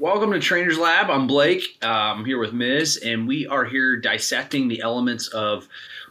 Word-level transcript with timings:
Welcome 0.00 0.32
to 0.32 0.40
Trainers 0.40 0.78
Lab. 0.78 1.10
I'm 1.10 1.26
Blake. 1.26 1.76
Uh, 1.82 1.88
I'm 1.88 2.24
here 2.24 2.38
with 2.38 2.54
Miz 2.54 2.96
and 2.96 3.28
we 3.28 3.46
are 3.46 3.66
here 3.66 3.98
dissecting 3.98 4.66
the 4.66 4.80
elements 4.80 5.28
of 5.28 5.68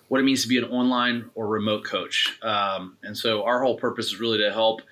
what 0.09 0.21
it 0.21 0.25
means 0.25 0.43
to 0.43 0.47
be 0.47 0.59
an 0.59 0.65
online 0.65 1.31
or 1.33 1.47
remote 1.47 1.85
coach. 1.85 2.37
Um, 2.43 2.97
and 3.01 3.17
so, 3.17 3.43
our 3.45 3.63
whole 3.63 3.77
purpose 3.77 4.13
is 4.13 4.19
really 4.19 4.37
to 4.37 4.53
help 4.53 4.83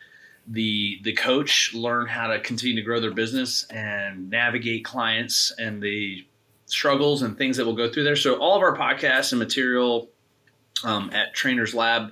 the 0.47 0.99
the 1.03 1.13
coach 1.13 1.75
learn 1.75 2.07
how 2.07 2.25
to 2.25 2.39
continue 2.39 2.75
to 2.75 2.81
grow 2.81 2.99
their 2.99 3.13
business 3.13 3.65
and 3.65 4.31
navigate 4.31 4.83
clients 4.83 5.53
and 5.59 5.79
the 5.79 6.25
struggles 6.65 7.21
and 7.21 7.37
things 7.37 7.55
that 7.57 7.65
will 7.65 7.75
go 7.75 7.91
through 7.91 8.03
there. 8.03 8.15
So, 8.15 8.37
all 8.37 8.55
of 8.55 8.63
our 8.63 8.75
podcasts 8.75 9.31
and 9.31 9.37
material 9.37 10.09
um, 10.83 11.11
at 11.13 11.35
Trainers 11.35 11.75
Lab. 11.75 12.09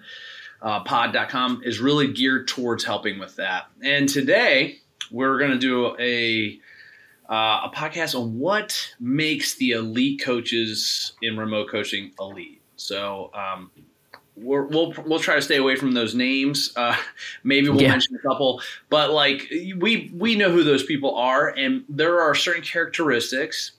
Uh, 0.62 0.84
pod.com 0.84 1.62
is 1.64 1.80
really 1.80 2.12
geared 2.12 2.48
towards 2.48 2.84
helping 2.84 3.20
with 3.20 3.36
that. 3.36 3.66
And 3.84 4.08
today 4.08 4.78
we're 5.12 5.38
going 5.38 5.52
to 5.52 5.60
do 5.60 5.96
a 6.00 6.60
uh, 7.30 7.62
a 7.66 7.72
podcast 7.74 8.20
on 8.20 8.38
what 8.38 8.94
makes 9.00 9.56
the 9.56 9.72
elite 9.72 10.22
coaches 10.22 11.14
in 11.22 11.38
remote 11.38 11.70
coaching 11.70 12.12
elite. 12.20 12.62
So 12.76 13.32
um, 13.34 13.72
we 14.36 14.44
will 14.44 14.94
we'll 15.06 15.20
try 15.20 15.36
to 15.36 15.42
stay 15.42 15.58
away 15.58 15.76
from 15.76 15.94
those 15.94 16.14
names. 16.14 16.72
Uh, 16.76 16.96
maybe 17.44 17.70
we'll 17.70 17.82
yeah. 17.82 17.90
mention 17.90 18.16
a 18.16 18.20
couple, 18.20 18.62
but 18.90 19.12
like 19.12 19.48
we 19.78 20.12
we 20.14 20.36
know 20.36 20.52
who 20.52 20.64
those 20.64 20.84
people 20.84 21.16
are, 21.16 21.50
and 21.50 21.84
there 21.90 22.22
are 22.22 22.36
certain 22.36 22.64
characteristics, 22.64 23.72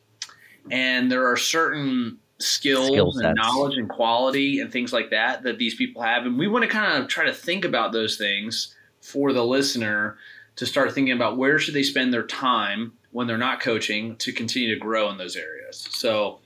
and 0.70 1.10
there 1.10 1.26
are 1.30 1.37
certain 1.37 2.18
skills 2.38 2.88
Skill 2.88 3.12
and 3.18 3.34
knowledge 3.37 3.78
and 3.78 3.88
quality 3.88 4.60
and 4.60 4.70
things 4.70 4.92
like 4.92 5.10
that 5.10 5.42
that 5.45 5.59
these 5.59 5.74
people 5.74 6.02
have, 6.02 6.26
and 6.26 6.38
we 6.38 6.48
want 6.48 6.65
to 6.65 6.70
kind 6.70 7.02
of 7.02 7.09
try 7.09 7.24
to 7.24 7.32
think 7.32 7.65
about 7.65 7.92
those 7.92 8.16
things 8.16 8.74
for 9.01 9.32
the 9.32 9.45
listener 9.45 10.16
to 10.56 10.66
start 10.66 10.92
thinking 10.92 11.15
about 11.15 11.37
where 11.37 11.59
should 11.59 11.74
they 11.74 11.82
spend 11.82 12.12
their 12.12 12.26
time 12.26 12.92
when 13.16 13.26
they're 13.26 13.38
not 13.38 13.60
coaching 13.60 14.14
to 14.16 14.30
continue 14.30 14.74
to 14.74 14.78
grow 14.78 15.08
in 15.08 15.16
those 15.16 15.36
areas. 15.36 15.88
So, 15.90 16.40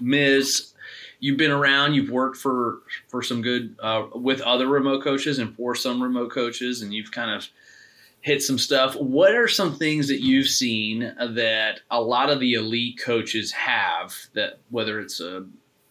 Miz, 0.00 0.72
you've 1.18 1.36
been 1.36 1.50
around, 1.50 1.94
you've 1.94 2.10
worked 2.10 2.36
for 2.36 2.82
for 3.08 3.24
some 3.24 3.42
good 3.42 3.74
uh, 3.82 4.06
with 4.14 4.40
other 4.42 4.68
remote 4.68 5.02
coaches 5.02 5.40
and 5.40 5.52
for 5.56 5.74
some 5.74 6.00
remote 6.00 6.30
coaches, 6.30 6.80
and 6.80 6.94
you've 6.94 7.10
kind 7.10 7.32
of 7.32 7.48
hit 8.20 8.40
some 8.40 8.56
stuff. 8.56 8.94
What 8.94 9.34
are 9.34 9.48
some 9.48 9.76
things 9.76 10.06
that 10.06 10.20
you've 10.20 10.46
seen 10.46 11.12
that 11.18 11.80
a 11.90 12.00
lot 12.00 12.30
of 12.30 12.38
the 12.38 12.54
elite 12.54 13.00
coaches 13.02 13.50
have 13.50 14.14
that 14.34 14.60
whether 14.70 15.00
it's 15.00 15.18
a 15.18 15.44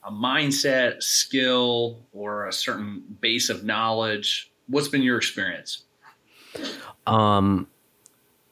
a 0.05 0.11
mindset, 0.11 1.03
skill, 1.03 1.99
or 2.13 2.47
a 2.47 2.53
certain 2.53 3.03
base 3.19 3.49
of 3.49 3.65
knowledge? 3.65 4.49
What's 4.67 4.87
been 4.87 5.01
your 5.01 5.17
experience? 5.17 5.83
Um, 7.05 7.67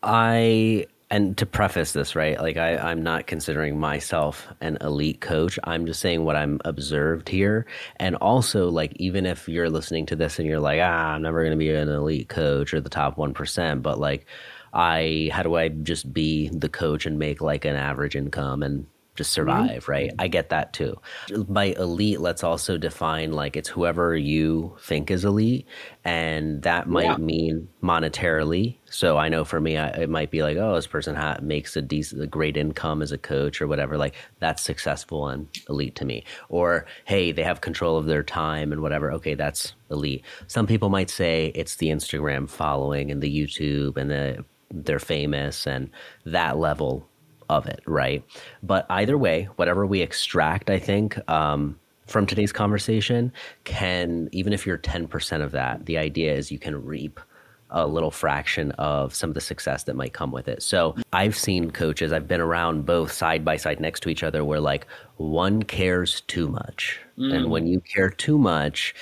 I 0.03 0.87
and 1.09 1.37
to 1.37 1.45
preface 1.45 1.93
this, 1.93 2.15
right? 2.15 2.39
Like 2.39 2.57
I, 2.57 2.75
I'm 2.77 3.01
not 3.01 3.27
considering 3.27 3.79
myself 3.79 4.47
an 4.59 4.77
elite 4.81 5.21
coach. 5.21 5.57
I'm 5.63 5.85
just 5.85 6.01
saying 6.01 6.25
what 6.25 6.35
I'm 6.35 6.59
observed 6.65 7.29
here. 7.29 7.65
And 7.95 8.15
also, 8.17 8.69
like, 8.69 8.93
even 8.97 9.25
if 9.25 9.47
you're 9.47 9.69
listening 9.69 10.05
to 10.07 10.17
this 10.17 10.37
and 10.37 10.47
you're 10.47 10.59
like, 10.59 10.81
ah, 10.81 11.13
I'm 11.13 11.21
never 11.21 11.41
going 11.41 11.51
to 11.51 11.57
be 11.57 11.71
an 11.71 11.87
elite 11.87 12.27
coach 12.27 12.73
or 12.73 12.81
the 12.81 12.89
top 12.89 13.15
1%, 13.15 13.81
but 13.81 13.99
like, 13.99 14.25
I, 14.73 15.29
how 15.31 15.43
do 15.43 15.55
I 15.55 15.69
just 15.69 16.11
be 16.11 16.49
the 16.49 16.69
coach 16.69 17.05
and 17.05 17.17
make 17.17 17.39
like 17.39 17.63
an 17.63 17.77
average 17.77 18.15
income 18.15 18.61
and 18.61 18.85
just 19.17 19.31
mm-hmm. 19.31 19.49
survive, 19.49 19.83
mm-hmm. 19.83 19.91
right? 19.91 20.11
I 20.19 20.27
get 20.27 20.49
that 20.49 20.71
too. 20.71 20.99
By 21.35 21.65
elite, 21.65 22.21
let's 22.21 22.43
also 22.43 22.77
define 22.77 23.33
like 23.33 23.57
it's 23.57 23.67
whoever 23.67 24.15
you 24.15 24.77
think 24.81 25.11
is 25.11 25.25
elite, 25.25 25.65
and 26.05 26.61
that 26.61 26.87
might 26.87 27.03
yeah. 27.03 27.17
mean 27.17 27.67
monetarily. 27.83 28.77
So 28.85 29.17
I 29.17 29.27
know 29.27 29.43
for 29.43 29.59
me, 29.59 29.75
I, 29.75 29.87
it 29.89 30.09
might 30.09 30.31
be 30.31 30.43
like, 30.43 30.57
oh, 30.57 30.75
this 30.75 30.87
person 30.87 31.15
ha- 31.15 31.39
makes 31.41 31.75
a 31.75 31.81
decent, 31.81 32.21
a 32.21 32.27
great 32.27 32.55
income 32.55 33.01
as 33.01 33.11
a 33.11 33.17
coach 33.17 33.61
or 33.61 33.67
whatever. 33.67 33.97
Like 33.97 34.15
that's 34.39 34.63
successful 34.63 35.27
and 35.27 35.47
elite 35.67 35.95
to 35.95 36.05
me. 36.05 36.23
Or 36.47 36.85
hey, 37.05 37.31
they 37.33 37.43
have 37.43 37.61
control 37.61 37.97
of 37.97 38.05
their 38.05 38.23
time 38.23 38.71
and 38.71 38.81
whatever. 38.81 39.11
Okay, 39.13 39.33
that's 39.33 39.73
elite. 39.91 40.23
Some 40.47 40.67
people 40.67 40.89
might 40.89 41.09
say 41.09 41.51
it's 41.55 41.75
the 41.75 41.87
Instagram 41.87 42.47
following 42.49 43.11
and 43.11 43.21
the 43.21 43.35
YouTube 43.35 43.97
and 43.97 44.09
the 44.09 44.45
they're 44.69 44.99
famous 44.99 45.65
and 45.65 45.89
that 46.25 46.57
level 46.57 47.07
of 47.49 47.65
it, 47.67 47.81
right? 47.85 48.23
But 48.63 48.85
either 48.89 49.17
way, 49.17 49.49
whatever 49.55 49.85
we 49.85 50.01
extract, 50.01 50.69
I 50.69 50.79
think, 50.79 51.17
um, 51.29 51.79
from 52.07 52.25
today's 52.25 52.53
conversation 52.53 53.31
can, 53.65 54.29
even 54.31 54.53
if 54.53 54.65
you're 54.65 54.77
10% 54.77 55.41
of 55.43 55.51
that, 55.51 55.85
the 55.85 55.97
idea 55.97 56.33
is 56.33 56.51
you 56.51 56.59
can 56.59 56.85
reap 56.85 57.19
a 57.69 57.85
little 57.85 58.11
fraction 58.11 58.71
of 58.73 59.13
some 59.13 59.29
of 59.29 59.33
the 59.33 59.41
success 59.41 59.83
that 59.83 59.95
might 59.95 60.13
come 60.13 60.31
with 60.31 60.47
it. 60.47 60.63
So 60.63 60.95
I've 61.11 61.35
seen 61.35 61.71
coaches, 61.71 62.13
I've 62.13 62.27
been 62.27 62.39
around 62.39 62.85
both 62.85 63.11
side 63.11 63.43
by 63.43 63.57
side 63.57 63.79
next 63.79 64.01
to 64.01 64.09
each 64.09 64.23
other 64.23 64.45
where 64.45 64.61
like 64.61 64.87
one 65.17 65.63
cares 65.63 66.21
too 66.21 66.47
much. 66.47 66.99
Mm. 67.17 67.33
And 67.33 67.51
when 67.51 67.67
you 67.67 67.81
care 67.81 68.09
too 68.09 68.37
much, 68.37 68.95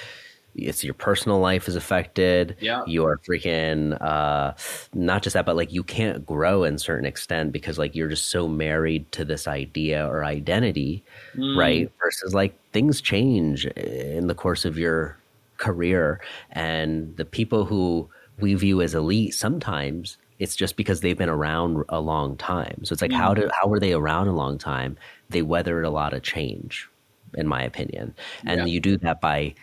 it's 0.55 0.83
your 0.83 0.93
personal 0.93 1.39
life 1.39 1.67
is 1.67 1.75
affected. 1.75 2.55
Yeah. 2.59 2.83
You're 2.87 3.19
freaking 3.19 4.01
uh 4.01 4.53
not 4.93 5.23
just 5.23 5.33
that, 5.33 5.45
but 5.45 5.55
like 5.55 5.71
you 5.71 5.83
can't 5.83 6.25
grow 6.25 6.63
in 6.63 6.77
certain 6.77 7.05
extent 7.05 7.51
because 7.51 7.77
like 7.77 7.95
you're 7.95 8.07
just 8.07 8.29
so 8.29 8.47
married 8.47 9.11
to 9.13 9.25
this 9.25 9.47
idea 9.47 10.07
or 10.07 10.23
identity, 10.23 11.03
mm. 11.35 11.57
right? 11.57 11.91
Versus 12.01 12.33
like 12.33 12.57
things 12.71 13.01
change 13.01 13.65
in 13.65 14.27
the 14.27 14.35
course 14.35 14.65
of 14.65 14.77
your 14.77 15.17
career. 15.57 16.21
And 16.51 17.15
the 17.17 17.25
people 17.25 17.65
who 17.65 18.09
we 18.39 18.53
view 18.55 18.81
as 18.81 18.93
elite 18.93 19.33
sometimes 19.33 20.17
it's 20.37 20.55
just 20.55 20.75
because 20.75 20.99
they've 20.99 21.17
been 21.17 21.29
around 21.29 21.83
a 21.89 22.01
long 22.01 22.35
time. 22.35 22.83
So 22.83 22.93
it's 22.93 23.01
like 23.01 23.11
mm. 23.11 23.17
how 23.17 23.33
do 23.33 23.49
how 23.53 23.67
were 23.67 23.79
they 23.79 23.93
around 23.93 24.27
a 24.27 24.35
long 24.35 24.57
time? 24.57 24.97
They 25.29 25.41
weathered 25.41 25.85
a 25.85 25.89
lot 25.89 26.13
of 26.13 26.23
change, 26.23 26.89
in 27.35 27.47
my 27.47 27.63
opinion. 27.63 28.15
And 28.45 28.61
yeah. 28.61 28.65
you 28.65 28.79
do 28.79 28.97
that 28.97 29.21
by 29.21 29.55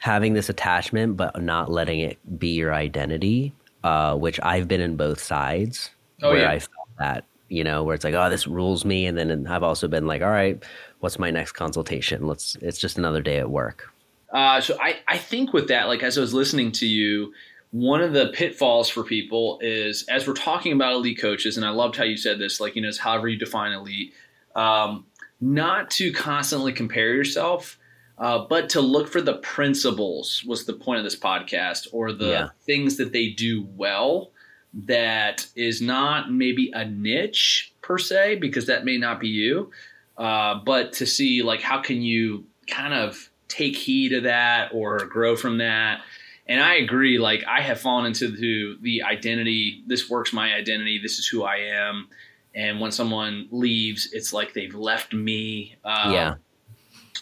having 0.00 0.32
this 0.34 0.48
attachment 0.48 1.16
but 1.16 1.40
not 1.40 1.70
letting 1.70 2.00
it 2.00 2.18
be 2.38 2.48
your 2.48 2.74
identity 2.74 3.52
uh, 3.84 4.16
which 4.16 4.40
i've 4.42 4.66
been 4.66 4.80
in 4.80 4.96
both 4.96 5.22
sides 5.22 5.90
oh, 6.22 6.30
where 6.30 6.42
yeah. 6.42 6.50
i 6.50 6.58
felt 6.58 6.88
that 6.98 7.24
you 7.48 7.62
know 7.62 7.84
where 7.84 7.94
it's 7.94 8.04
like 8.04 8.14
oh 8.14 8.28
this 8.28 8.46
rules 8.46 8.84
me 8.84 9.06
and 9.06 9.16
then 9.16 9.46
i've 9.46 9.62
also 9.62 9.86
been 9.86 10.06
like 10.06 10.22
all 10.22 10.30
right 10.30 10.62
what's 11.00 11.18
my 11.18 11.30
next 11.30 11.52
consultation 11.52 12.26
let's 12.26 12.56
it's 12.56 12.78
just 12.78 12.98
another 12.98 13.22
day 13.22 13.38
at 13.38 13.50
work 13.50 13.92
uh, 14.32 14.60
so 14.60 14.78
I, 14.80 15.00
I 15.08 15.18
think 15.18 15.52
with 15.52 15.68
that 15.68 15.88
like 15.88 16.02
as 16.02 16.16
i 16.16 16.20
was 16.20 16.34
listening 16.34 16.72
to 16.72 16.86
you 16.86 17.32
one 17.72 18.00
of 18.00 18.12
the 18.12 18.28
pitfalls 18.28 18.88
for 18.88 19.04
people 19.04 19.58
is 19.60 20.04
as 20.08 20.26
we're 20.26 20.34
talking 20.34 20.72
about 20.72 20.92
elite 20.94 21.20
coaches 21.20 21.56
and 21.56 21.66
i 21.66 21.70
loved 21.70 21.96
how 21.96 22.04
you 22.04 22.16
said 22.16 22.38
this 22.38 22.60
like 22.60 22.76
you 22.76 22.82
know 22.82 22.88
it's 22.88 22.98
however 22.98 23.28
you 23.28 23.38
define 23.38 23.72
elite 23.72 24.14
um, 24.54 25.06
not 25.40 25.90
to 25.92 26.12
constantly 26.12 26.72
compare 26.72 27.14
yourself 27.14 27.78
uh, 28.20 28.46
but 28.50 28.68
to 28.68 28.82
look 28.82 29.08
for 29.08 29.22
the 29.22 29.38
principles 29.38 30.44
was 30.46 30.66
the 30.66 30.74
point 30.74 30.98
of 30.98 31.04
this 31.04 31.18
podcast, 31.18 31.88
or 31.90 32.12
the 32.12 32.28
yeah. 32.28 32.48
things 32.66 32.98
that 32.98 33.12
they 33.12 33.30
do 33.30 33.66
well 33.74 34.30
that 34.72 35.46
is 35.56 35.80
not 35.80 36.30
maybe 36.30 36.70
a 36.74 36.84
niche 36.84 37.72
per 37.80 37.96
se, 37.96 38.36
because 38.36 38.66
that 38.66 38.84
may 38.84 38.98
not 38.98 39.20
be 39.20 39.28
you, 39.28 39.70
uh, 40.18 40.54
but 40.66 40.92
to 40.92 41.06
see 41.06 41.42
like 41.42 41.62
how 41.62 41.80
can 41.80 42.02
you 42.02 42.44
kind 42.68 42.92
of 42.92 43.30
take 43.48 43.74
heed 43.74 44.12
of 44.12 44.24
that 44.24 44.70
or 44.72 44.98
grow 45.06 45.34
from 45.34 45.58
that. 45.58 46.02
And 46.46 46.62
I 46.62 46.74
agree. 46.74 47.18
Like 47.18 47.42
I 47.48 47.62
have 47.62 47.80
fallen 47.80 48.06
into 48.06 48.28
the, 48.28 48.76
the 48.82 49.02
identity. 49.02 49.82
This 49.86 50.10
works 50.10 50.32
my 50.32 50.52
identity. 50.52 51.00
This 51.02 51.18
is 51.18 51.26
who 51.26 51.42
I 51.42 51.56
am. 51.56 52.06
And 52.54 52.80
when 52.80 52.92
someone 52.92 53.48
leaves, 53.50 54.10
it's 54.12 54.32
like 54.32 54.52
they've 54.52 54.74
left 54.74 55.14
me. 55.14 55.76
Uh, 55.84 56.10
yeah 56.12 56.34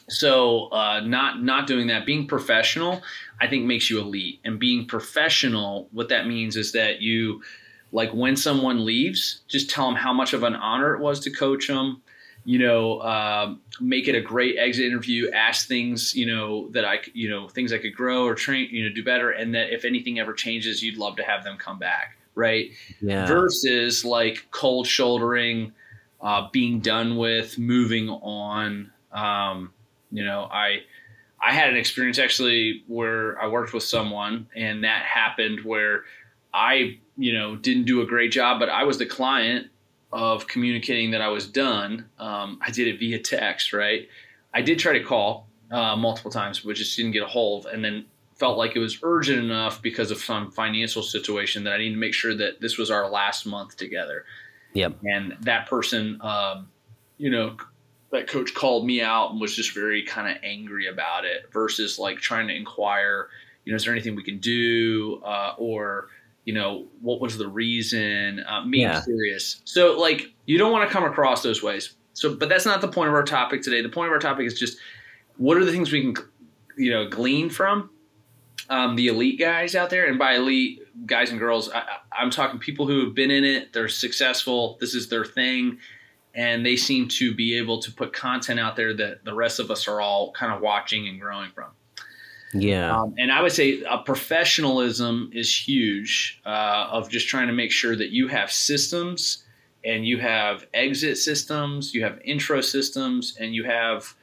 so 0.09 0.69
uh, 0.69 1.01
not 1.01 1.43
not 1.43 1.67
doing 1.67 1.87
that, 1.89 2.07
being 2.07 2.27
professional, 2.27 3.03
I 3.41 3.47
think 3.47 3.67
makes 3.67 3.91
you 3.91 4.01
elite. 4.01 4.41
And 4.45 4.59
being 4.59 4.87
professional, 4.87 5.89
what 5.93 6.09
that 6.09 6.27
means 6.27 6.57
is 6.57 6.73
that 6.73 7.01
you, 7.01 7.43
like 7.93 8.11
when 8.13 8.37
someone 8.37 8.85
leaves, 8.85 9.41
just 9.49 9.71
tell 9.71 9.87
them 9.87 9.97
how 9.97 10.13
much 10.13 10.33
of 10.33 10.43
an 10.43 10.55
honor 10.55 10.95
it 10.95 11.01
was 11.01 11.21
to 11.21 11.31
coach 11.31 11.69
them. 11.69 12.03
You 12.45 12.59
know, 12.59 12.99
uh, 12.99 13.55
make 13.79 14.09
it 14.09 14.15
a 14.15 14.23
great 14.23 14.57
exit 14.57 14.87
interview. 14.87 15.31
Ask 15.33 15.69
things, 15.69 16.15
you 16.15 16.25
know, 16.25 16.69
that 16.71 16.85
I, 16.85 17.01
you 17.13 17.29
know, 17.29 17.47
things 17.47 17.75
I 17.75 17.79
could 17.79 17.95
grow 17.95 18.25
or 18.25 18.35
train, 18.35 18.69
you 18.71 18.89
know, 18.89 18.95
do 18.95 19.05
better. 19.05 19.31
And 19.31 19.55
that 19.55 19.75
if 19.75 19.85
anything 19.85 20.19
ever 20.19 20.33
changes, 20.33 20.83
you'd 20.83 20.97
love 20.97 21.17
to 21.17 21.23
have 21.23 21.45
them 21.45 21.59
come 21.59 21.79
back, 21.79 22.17
right? 22.35 22.71
Yeah. 23.03 23.27
Versus 23.27 24.03
like 24.03 24.47
cold 24.51 24.87
shouldering, 24.87 25.73
uh, 26.23 26.49
being 26.51 26.81
done 26.81 27.19
with, 27.19 27.59
moving 27.59 28.09
on. 28.09 28.93
Um, 29.13 29.73
you 30.11 30.25
know, 30.25 30.49
I 30.51 30.81
I 31.41 31.53
had 31.53 31.71
an 31.71 31.77
experience 31.77 32.19
actually 32.19 32.83
where 32.87 33.41
I 33.41 33.47
worked 33.47 33.73
with 33.73 33.85
someone 33.85 34.49
and 34.57 34.85
that 34.85 35.05
happened 35.05 35.65
where 35.65 36.05
I, 36.53 36.99
you 37.17 37.33
know, 37.33 37.57
didn't 37.57 37.85
do 37.85 38.01
a 38.01 38.07
great 38.07 38.33
job, 38.33 38.59
but 38.59 38.69
I 38.69 38.85
was 38.85 38.99
the 38.99 39.07
client 39.07 39.69
of 40.13 40.47
communicating 40.49 41.13
that 41.13 41.21
I 41.21 41.29
was 41.29 41.47
done. 41.47 42.07
Um, 42.19 42.59
I 42.67 42.71
did 42.71 42.89
it 42.89 42.99
via 42.99 43.19
text, 43.19 43.73
right? 43.73 44.09
I 44.53 44.63
did 44.63 44.79
try 44.79 44.99
to 44.99 45.05
call 45.05 45.49
uh, 45.71 45.95
multiple 45.95 46.31
times, 46.31 46.61
but 46.61 46.75
just 46.75 46.97
didn't 46.97 47.13
get 47.13 47.23
a 47.23 47.27
hold. 47.27 47.67
And 47.67 47.85
then 47.85 48.07
felt 48.39 48.57
like 48.57 48.77
it 48.77 48.79
was 48.79 48.99
urgent 49.03 49.39
enough 49.41 49.83
because 49.83 50.11
of 50.11 50.19
some 50.19 50.51
financial 50.53 51.03
situation 51.03 51.65
that 51.65 51.73
I 51.73 51.79
needed 51.79 51.95
to 51.95 52.01
make 52.01 52.15
sure 52.15 52.35
that 52.37 52.61
this 52.61 52.79
was 52.79 52.91
our 52.91 53.11
last 53.11 53.47
month 53.47 53.77
together. 53.77 54.25
Yep. 54.75 54.99
And 55.05 55.37
that 55.41 55.69
person, 55.69 56.21
um, 56.23 56.69
you 57.19 57.31
know, 57.31 57.57
that 58.11 58.27
coach 58.27 58.55
called 58.55 58.87
me 58.87 59.03
out 59.03 59.31
and 59.31 59.41
was 59.41 59.55
just 59.55 59.75
very 59.75 60.03
kind 60.03 60.29
of 60.29 60.43
angry 60.43 60.87
about 60.87 61.25
it 61.25 61.51
versus 61.53 61.99
like 61.99 62.19
trying 62.19 62.49
to 62.49 62.55
inquire, 62.55 63.29
you 63.65 63.73
know, 63.73 63.77
is 63.77 63.85
there 63.85 63.93
anything 63.93 64.15
we 64.15 64.23
can 64.23 64.39
do? 64.39 65.21
Uh, 65.25 65.55
or, 65.59 66.09
you 66.45 66.55
know, 66.55 66.87
what 67.03 67.21
was 67.21 67.37
the 67.37 67.49
reason? 67.49 68.43
Uh, 68.49 68.65
me 68.65 68.81
yeah. 68.83 69.03
curious. 69.03 69.61
So 69.65 69.99
like, 69.99 70.33
you 70.47 70.57
don't 70.57 70.73
want 70.73 70.89
to 70.89 70.93
come 70.93 71.05
across 71.05 71.43
those 71.43 71.63
ways. 71.63 71.95
So, 72.15 72.35
but 72.35 72.49
that's 72.49 72.65
not 72.65 72.81
the 72.81 72.89
point 72.89 73.09
of 73.09 73.15
our 73.15 73.23
topic 73.23 73.63
today. 73.63 73.83
The 73.83 73.91
point 73.91 74.09
of 74.09 74.13
our 74.13 74.19
topic 74.19 74.47
is 74.47 74.59
just 74.59 74.79
what 75.37 75.59
are 75.59 75.65
the 75.65 75.73
things 75.73 75.93
we 75.93 76.01
can, 76.01 76.25
you 76.79 76.91
know, 76.91 77.09
glean 77.09 77.51
from 77.51 77.91
um, 78.71 78.97
the 78.97 79.09
elite 79.09 79.39
guys 79.39 79.75
out 79.75 79.91
there. 79.91 80.07
And 80.07 80.19
by 80.19 80.37
elite 80.37 80.81
guys 81.07 81.31
and 81.31 81.39
girls, 81.39 81.71
I, 81.71 81.83
I'm 82.11 82.31
talking 82.31 82.59
people 82.59 82.87
who 82.87 83.05
have 83.05 83.15
been 83.15 83.31
in 83.31 83.45
it. 83.45 83.75
They're 83.75 83.89
successful. 83.89 84.79
This 84.81 84.95
is 84.95 85.09
their 85.09 85.27
thing 85.27 85.79
and 86.35 86.65
they 86.65 86.77
seem 86.77 87.09
to 87.09 87.35
be 87.35 87.57
able 87.57 87.81
to 87.81 87.93
put 87.93 88.13
content 88.13 88.61
out 88.61 88.77
there 88.77 88.95
that 88.95 89.25
the 89.25 89.35
rest 89.35 89.59
of 89.59 89.71
us 89.71 89.89
are 89.89 90.01
all 90.01 90.33
kind 90.33 90.53
of 90.53 90.61
watching 90.61 91.09
and 91.09 91.21
growing 91.21 91.51
from. 91.51 91.71
Yeah, 92.55 92.99
um, 92.99 93.15
and 93.19 93.31
I 93.31 93.43
would 93.43 93.53
say 93.53 93.83
a 93.83 93.99
professionalism 93.99 95.31
is 95.35 95.55
huge 95.55 96.41
uh, 96.47 96.89
of 96.91 97.11
just 97.11 97.29
trying 97.29 97.49
to 97.49 97.53
make 97.53 97.71
sure 97.71 97.95
that 97.95 98.11
you 98.11 98.29
have 98.29 98.51
systems 98.51 99.45
and 99.85 100.07
you 100.07 100.19
have 100.19 100.67
exit 100.73 101.19
systems, 101.19 101.95
you 101.95 102.03
have 102.05 102.19
intro 102.25 102.61
systems, 102.61 103.37
and 103.39 103.55
you 103.55 103.65
have 103.65 104.15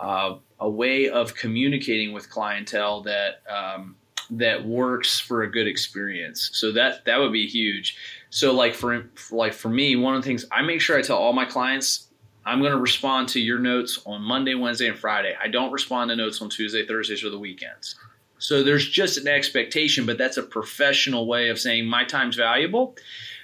uh, 0.00 0.36
a 0.60 0.70
way 0.70 1.08
of 1.08 1.34
communicating 1.34 2.12
with 2.12 2.30
clientele 2.30 3.02
that 3.02 3.42
um, 3.48 3.96
that 4.38 4.64
works 4.64 5.20
for 5.20 5.42
a 5.42 5.50
good 5.50 5.66
experience. 5.66 6.50
So 6.52 6.72
that 6.72 7.04
that 7.04 7.18
would 7.18 7.32
be 7.32 7.46
huge. 7.46 7.96
So 8.30 8.52
like 8.52 8.74
for 8.74 9.10
like 9.30 9.52
for 9.52 9.68
me, 9.68 9.96
one 9.96 10.14
of 10.14 10.22
the 10.22 10.26
things 10.26 10.44
I 10.50 10.62
make 10.62 10.80
sure 10.80 10.98
I 10.98 11.02
tell 11.02 11.18
all 11.18 11.32
my 11.32 11.44
clients, 11.44 12.08
I'm 12.44 12.60
going 12.60 12.72
to 12.72 12.78
respond 12.78 13.28
to 13.30 13.40
your 13.40 13.58
notes 13.58 14.00
on 14.06 14.22
Monday, 14.22 14.54
Wednesday, 14.54 14.88
and 14.88 14.98
Friday. 14.98 15.34
I 15.40 15.48
don't 15.48 15.70
respond 15.70 16.10
to 16.10 16.16
notes 16.16 16.40
on 16.40 16.48
Tuesday, 16.48 16.86
Thursdays, 16.86 17.22
or 17.22 17.30
the 17.30 17.38
weekends. 17.38 17.96
So 18.38 18.64
there's 18.64 18.88
just 18.88 19.18
an 19.18 19.28
expectation, 19.28 20.04
but 20.04 20.18
that's 20.18 20.36
a 20.36 20.42
professional 20.42 21.26
way 21.26 21.48
of 21.48 21.60
saying 21.60 21.86
my 21.86 22.04
time's 22.04 22.34
valuable, 22.34 22.96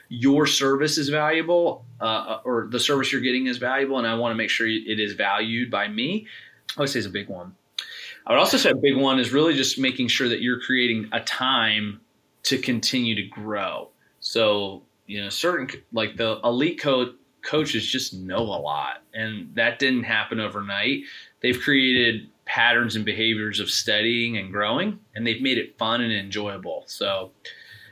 your 0.09 0.45
service 0.45 0.99
is 0.99 1.09
valuable, 1.09 1.85
uh, 2.01 2.41
or 2.45 2.67
the 2.69 2.81
service 2.81 3.13
you're 3.13 3.21
getting 3.21 3.47
is 3.47 3.59
valuable, 3.59 3.99
and 3.99 4.07
I 4.09 4.15
want 4.15 4.33
to 4.33 4.37
make 4.37 4.51
sure 4.51 4.67
it 4.67 4.99
is 4.99 5.13
valued 5.13 5.71
by 5.71 5.87
me. 5.87 6.27
I 6.77 6.81
would 6.81 6.91
say 6.91 6.99
it's 6.99 7.07
a 7.07 7.11
big 7.11 7.29
one. 7.29 7.55
I 8.29 8.33
would 8.33 8.41
also 8.41 8.59
say 8.59 8.71
a 8.71 8.75
big 8.75 8.97
one 8.97 9.19
is 9.19 9.33
really 9.33 9.55
just 9.55 9.79
making 9.79 10.09
sure 10.09 10.29
that 10.29 10.43
you're 10.43 10.61
creating 10.61 11.09
a 11.13 11.21
time 11.21 12.01
to 12.43 12.59
continue 12.59 13.15
to 13.15 13.23
grow. 13.23 13.89
So, 14.21 14.83
you 15.07 15.23
know, 15.23 15.31
certain 15.31 15.69
like 15.93 16.17
the 16.17 16.39
elite 16.45 16.79
co- 16.79 17.15
coaches 17.41 17.87
just 17.87 18.13
know 18.13 18.41
a 18.41 18.61
lot, 18.61 19.03
and 19.15 19.55
that 19.55 19.79
didn't 19.79 20.05
happen 20.05 20.41
overnight. 20.41 21.05
They've 21.41 21.59
created 21.59 22.29
patterns 22.45 22.97
and 22.97 23.05
behaviors 23.05 23.61
of 23.61 23.71
studying 23.71 24.37
and 24.37 24.53
growing, 24.53 24.99
and 25.15 25.27
they've 25.27 25.41
made 25.41 25.57
it 25.57 25.79
fun 25.79 26.03
and 26.03 26.13
enjoyable. 26.13 26.85
So, 26.87 27.31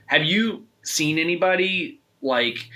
have 0.04 0.24
you 0.24 0.66
seen 0.82 1.18
anybody 1.18 2.00
like 2.20 2.68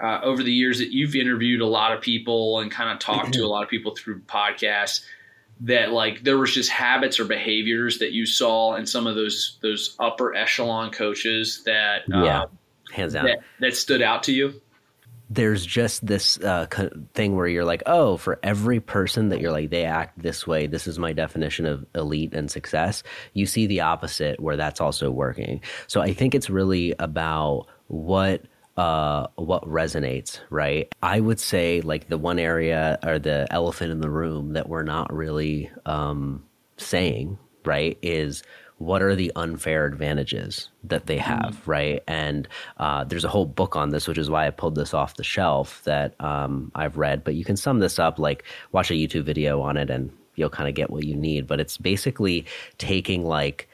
uh, 0.00 0.20
over 0.22 0.44
the 0.44 0.52
years 0.52 0.78
that 0.78 0.92
you've 0.92 1.16
interviewed 1.16 1.62
a 1.62 1.66
lot 1.66 1.92
of 1.92 2.00
people 2.00 2.60
and 2.60 2.70
kind 2.70 2.90
of 2.90 3.00
talked 3.00 3.32
to 3.34 3.40
a 3.40 3.48
lot 3.48 3.64
of 3.64 3.68
people 3.68 3.96
through 3.96 4.20
podcasts? 4.20 5.04
That 5.62 5.92
like 5.92 6.24
there 6.24 6.38
was 6.38 6.52
just 6.52 6.70
habits 6.70 7.20
or 7.20 7.24
behaviors 7.24 7.98
that 7.98 8.12
you 8.12 8.26
saw 8.26 8.74
in 8.74 8.86
some 8.86 9.06
of 9.06 9.14
those 9.14 9.58
those 9.62 9.96
upper 9.98 10.34
echelon 10.34 10.90
coaches 10.90 11.62
that 11.64 12.02
yeah. 12.08 12.42
Um, 12.42 12.58
hands 12.92 13.14
down 13.14 13.24
that, 13.24 13.40
that 13.60 13.76
stood 13.76 14.02
out 14.02 14.22
to 14.24 14.32
you? 14.32 14.60
There's 15.30 15.64
just 15.64 16.06
this 16.06 16.38
uh, 16.40 16.66
thing 17.14 17.36
where 17.36 17.46
you're 17.46 17.64
like, 17.64 17.82
oh, 17.86 18.18
for 18.18 18.38
every 18.42 18.80
person 18.80 19.30
that 19.30 19.40
you're 19.40 19.50
like, 19.50 19.70
they 19.70 19.84
act 19.84 20.20
this 20.20 20.46
way. 20.46 20.66
This 20.66 20.86
is 20.86 20.98
my 20.98 21.14
definition 21.14 21.64
of 21.64 21.86
elite 21.94 22.34
and 22.34 22.50
success. 22.50 23.02
You 23.32 23.46
see 23.46 23.66
the 23.66 23.80
opposite 23.80 24.40
where 24.40 24.58
that's 24.58 24.78
also 24.78 25.10
working. 25.10 25.62
So 25.86 26.02
I 26.02 26.12
think 26.12 26.34
it's 26.34 26.50
really 26.50 26.94
about 26.98 27.66
what 27.86 28.42
uh, 28.76 29.26
what 29.36 29.64
resonates, 29.64 30.40
right? 30.50 30.92
I 31.02 31.20
would 31.20 31.40
say 31.40 31.80
like 31.80 32.08
the 32.08 32.18
one 32.18 32.38
area 32.38 32.98
or 33.02 33.18
the 33.18 33.46
elephant 33.50 33.92
in 33.92 34.00
the 34.00 34.10
room 34.10 34.54
that 34.54 34.68
we're 34.68 34.82
not 34.82 35.12
really 35.12 35.70
um, 35.84 36.44
saying, 36.76 37.38
right, 37.64 37.98
is 38.02 38.42
what 38.78 39.02
are 39.02 39.14
the 39.14 39.30
unfair 39.36 39.86
advantages 39.86 40.68
that 40.84 41.06
they 41.06 41.18
mm-hmm. 41.18 41.30
have, 41.30 41.54
mm-hmm. 41.54 41.70
right? 41.70 42.02
And 42.08 42.48
uh, 42.78 43.04
there's 43.04 43.24
a 43.24 43.28
whole 43.28 43.46
book 43.46 43.76
on 43.76 43.90
this, 43.90 44.08
which 44.08 44.18
is 44.18 44.30
why 44.30 44.46
I 44.46 44.50
pulled 44.50 44.74
this 44.74 44.94
off 44.94 45.16
the 45.16 45.24
shelf 45.24 45.82
that 45.84 46.20
um, 46.20 46.72
I've 46.74 46.96
read. 46.96 47.24
But 47.24 47.34
you 47.34 47.44
can 47.44 47.56
sum 47.56 47.78
this 47.78 47.98
up 47.98 48.18
like 48.18 48.44
watch 48.72 48.90
a 48.90 48.94
YouTube 48.94 49.24
video 49.24 49.60
on 49.60 49.76
it, 49.76 49.90
and 49.90 50.10
you'll 50.34 50.50
kind 50.50 50.68
of 50.68 50.74
get 50.74 50.90
what 50.90 51.04
you 51.04 51.14
need. 51.14 51.46
But 51.46 51.60
it's 51.60 51.76
basically 51.76 52.46
taking 52.78 53.24
like 53.24 53.68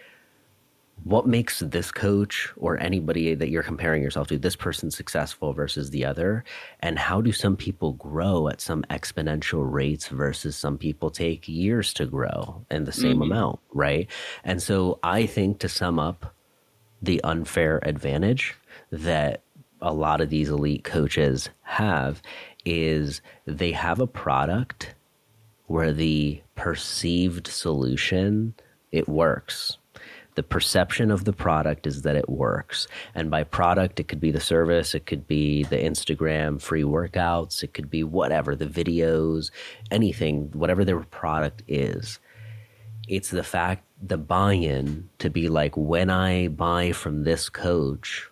what 1.04 1.26
makes 1.26 1.60
this 1.60 1.90
coach 1.90 2.52
or 2.56 2.78
anybody 2.80 3.34
that 3.34 3.50
you're 3.50 3.62
comparing 3.62 4.02
yourself 4.02 4.28
to 4.28 4.38
this 4.38 4.56
person 4.56 4.90
successful 4.90 5.52
versus 5.52 5.90
the 5.90 6.04
other? 6.04 6.44
And 6.80 6.98
how 6.98 7.20
do 7.20 7.32
some 7.32 7.56
people 7.56 7.92
grow 7.92 8.48
at 8.48 8.60
some 8.60 8.82
exponential 8.90 9.70
rates 9.70 10.08
versus 10.08 10.56
some 10.56 10.78
people 10.78 11.10
take 11.10 11.48
years 11.48 11.92
to 11.94 12.06
grow 12.06 12.64
in 12.70 12.84
the 12.84 12.92
same 12.92 13.14
mm-hmm. 13.14 13.32
amount 13.32 13.60
right? 13.72 14.08
And 14.44 14.62
so 14.62 14.98
i 15.02 15.26
think 15.26 15.58
to 15.60 15.68
sum 15.68 15.98
up 15.98 16.34
the 17.00 17.22
unfair 17.22 17.80
advantage 17.82 18.54
that 18.90 19.42
a 19.80 19.92
lot 19.92 20.20
of 20.20 20.30
these 20.30 20.48
elite 20.48 20.84
coaches 20.84 21.50
have 21.62 22.20
is 22.64 23.20
they 23.46 23.72
have 23.72 24.00
a 24.00 24.06
product 24.06 24.94
where 25.66 25.92
the 25.92 26.40
perceived 26.56 27.46
solution 27.46 28.54
it 28.90 29.08
works 29.08 29.78
the 30.38 30.42
perception 30.44 31.10
of 31.10 31.24
the 31.24 31.32
product 31.32 31.84
is 31.84 32.02
that 32.02 32.14
it 32.14 32.28
works. 32.28 32.86
And 33.12 33.28
by 33.28 33.42
product, 33.42 33.98
it 33.98 34.06
could 34.06 34.20
be 34.20 34.30
the 34.30 34.38
service, 34.38 34.94
it 34.94 35.04
could 35.04 35.26
be 35.26 35.64
the 35.64 35.78
Instagram 35.78 36.62
free 36.62 36.84
workouts, 36.84 37.64
it 37.64 37.74
could 37.74 37.90
be 37.90 38.04
whatever, 38.04 38.54
the 38.54 38.66
videos, 38.66 39.50
anything, 39.90 40.52
whatever 40.52 40.84
their 40.84 41.00
product 41.00 41.64
is. 41.66 42.20
It's 43.08 43.30
the 43.30 43.42
fact, 43.42 43.84
the 44.00 44.16
buy 44.16 44.52
in 44.52 45.10
to 45.18 45.28
be 45.28 45.48
like, 45.48 45.76
when 45.76 46.08
I 46.08 46.46
buy 46.46 46.92
from 46.92 47.24
this 47.24 47.48
coach, 47.48 48.30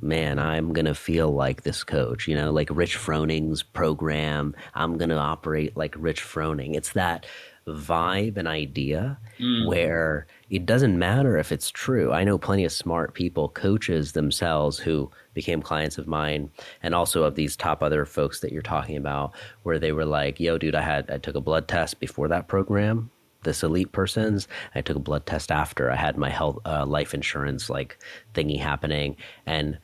man, 0.00 0.38
I'm 0.38 0.72
going 0.72 0.84
to 0.84 0.94
feel 0.94 1.32
like 1.32 1.62
this 1.62 1.82
coach, 1.82 2.28
you 2.28 2.36
know, 2.36 2.52
like 2.52 2.68
Rich 2.70 2.94
Froning's 2.94 3.64
program. 3.64 4.54
I'm 4.76 4.96
going 4.96 5.08
to 5.08 5.18
operate 5.18 5.76
like 5.76 5.96
Rich 5.98 6.22
Froning. 6.22 6.76
It's 6.76 6.92
that 6.92 7.26
vibe 7.74 8.36
and 8.36 8.48
idea 8.48 9.18
mm. 9.38 9.66
where 9.66 10.26
it 10.50 10.66
doesn't 10.66 10.98
matter 10.98 11.36
if 11.36 11.52
it's 11.52 11.70
true. 11.70 12.12
I 12.12 12.24
know 12.24 12.38
plenty 12.38 12.64
of 12.64 12.72
smart 12.72 13.14
people, 13.14 13.48
coaches 13.50 14.12
themselves 14.12 14.78
who 14.78 15.10
became 15.34 15.62
clients 15.62 15.98
of 15.98 16.06
mine 16.06 16.50
and 16.82 16.94
also 16.94 17.22
of 17.22 17.34
these 17.34 17.56
top 17.56 17.82
other 17.82 18.04
folks 18.04 18.40
that 18.40 18.52
you're 18.52 18.62
talking 18.62 18.96
about 18.96 19.34
where 19.62 19.78
they 19.78 19.92
were 19.92 20.06
like, 20.06 20.40
"Yo 20.40 20.58
dude, 20.58 20.74
I 20.74 20.82
had 20.82 21.10
I 21.10 21.18
took 21.18 21.34
a 21.34 21.40
blood 21.40 21.68
test 21.68 22.00
before 22.00 22.28
that 22.28 22.48
program." 22.48 23.10
This 23.42 23.62
elite 23.62 23.92
person's. 23.92 24.48
I 24.74 24.80
took 24.80 24.96
a 24.96 25.00
blood 25.00 25.26
test 25.26 25.52
after. 25.52 25.90
I 25.90 25.96
had 25.96 26.16
my 26.16 26.30
health 26.30 26.58
uh, 26.66 26.84
life 26.86 27.14
insurance 27.14 27.70
like 27.70 27.98
thingy 28.34 28.58
happening 28.58 29.16
and 29.46 29.78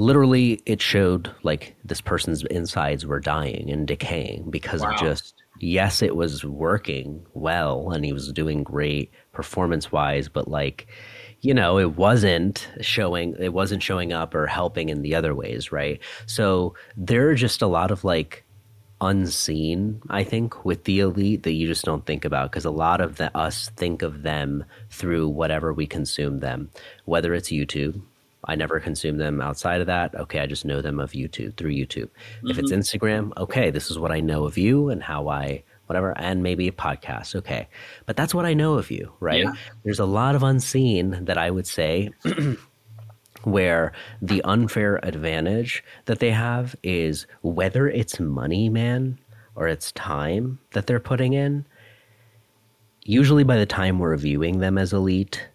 literally 0.00 0.62
it 0.64 0.80
showed 0.80 1.30
like 1.42 1.76
this 1.84 2.00
person's 2.00 2.42
insides 2.44 3.04
were 3.04 3.20
dying 3.20 3.70
and 3.70 3.86
decaying 3.86 4.50
because 4.50 4.80
wow. 4.80 4.92
of 4.92 4.98
just 4.98 5.39
yes, 5.62 6.02
it 6.02 6.16
was 6.16 6.44
working 6.44 7.26
well 7.34 7.90
and 7.90 8.04
he 8.04 8.12
was 8.12 8.32
doing 8.32 8.62
great 8.62 9.10
performance 9.32 9.92
wise, 9.92 10.28
but 10.28 10.48
like, 10.48 10.86
you 11.40 11.54
know, 11.54 11.78
it 11.78 11.96
wasn't 11.96 12.68
showing, 12.80 13.34
it 13.38 13.52
wasn't 13.52 13.82
showing 13.82 14.12
up 14.12 14.34
or 14.34 14.46
helping 14.46 14.88
in 14.88 15.02
the 15.02 15.14
other 15.14 15.34
ways, 15.34 15.72
right? 15.72 16.00
So 16.26 16.74
there 16.96 17.28
are 17.28 17.34
just 17.34 17.62
a 17.62 17.66
lot 17.66 17.90
of 17.90 18.04
like 18.04 18.44
unseen, 19.00 20.02
I 20.10 20.24
think, 20.24 20.64
with 20.64 20.84
the 20.84 21.00
elite 21.00 21.42
that 21.44 21.52
you 21.52 21.66
just 21.66 21.84
don't 21.84 22.04
think 22.04 22.24
about 22.24 22.50
because 22.50 22.66
a 22.66 22.70
lot 22.70 23.00
of 23.00 23.16
the, 23.16 23.34
us 23.36 23.70
think 23.76 24.02
of 24.02 24.22
them 24.22 24.64
through 24.90 25.28
whatever 25.28 25.72
we 25.72 25.86
consume 25.86 26.40
them, 26.40 26.70
whether 27.06 27.32
it's 27.34 27.50
YouTube, 27.50 28.02
I 28.44 28.54
never 28.54 28.80
consume 28.80 29.18
them 29.18 29.40
outside 29.40 29.80
of 29.80 29.86
that. 29.88 30.14
Okay, 30.14 30.40
I 30.40 30.46
just 30.46 30.64
know 30.64 30.80
them 30.80 30.98
of 30.98 31.12
YouTube 31.12 31.56
through 31.56 31.72
YouTube. 31.72 32.08
Mm-hmm. 32.08 32.50
If 32.50 32.58
it's 32.58 32.72
mm-hmm. 32.72 32.80
Instagram, 32.80 33.32
okay, 33.36 33.70
this 33.70 33.90
is 33.90 33.98
what 33.98 34.12
I 34.12 34.20
know 34.20 34.44
of 34.44 34.56
you 34.56 34.88
and 34.88 35.02
how 35.02 35.28
I 35.28 35.64
whatever, 35.86 36.16
and 36.16 36.40
maybe 36.40 36.68
a 36.68 36.72
podcast. 36.72 37.34
Okay, 37.34 37.68
but 38.06 38.16
that's 38.16 38.32
what 38.32 38.46
I 38.46 38.54
know 38.54 38.74
of 38.74 38.92
you, 38.92 39.12
right? 39.18 39.42
Yeah. 39.42 39.52
There's 39.82 39.98
a 39.98 40.04
lot 40.04 40.36
of 40.36 40.42
unseen 40.42 41.24
that 41.24 41.36
I 41.36 41.50
would 41.50 41.66
say. 41.66 42.10
where 43.44 43.92
the 44.20 44.42
unfair 44.44 45.00
advantage 45.02 45.82
that 46.04 46.18
they 46.18 46.30
have 46.30 46.76
is 46.82 47.26
whether 47.40 47.88
it's 47.88 48.20
money, 48.20 48.68
man, 48.68 49.18
or 49.54 49.66
it's 49.66 49.92
time 49.92 50.58
that 50.72 50.86
they're 50.86 51.00
putting 51.00 51.32
in. 51.32 51.64
Usually, 53.02 53.44
by 53.44 53.56
the 53.56 53.66
time 53.66 53.98
we're 53.98 54.16
viewing 54.16 54.58
them 54.60 54.76
as 54.76 54.92
elite, 54.92 55.48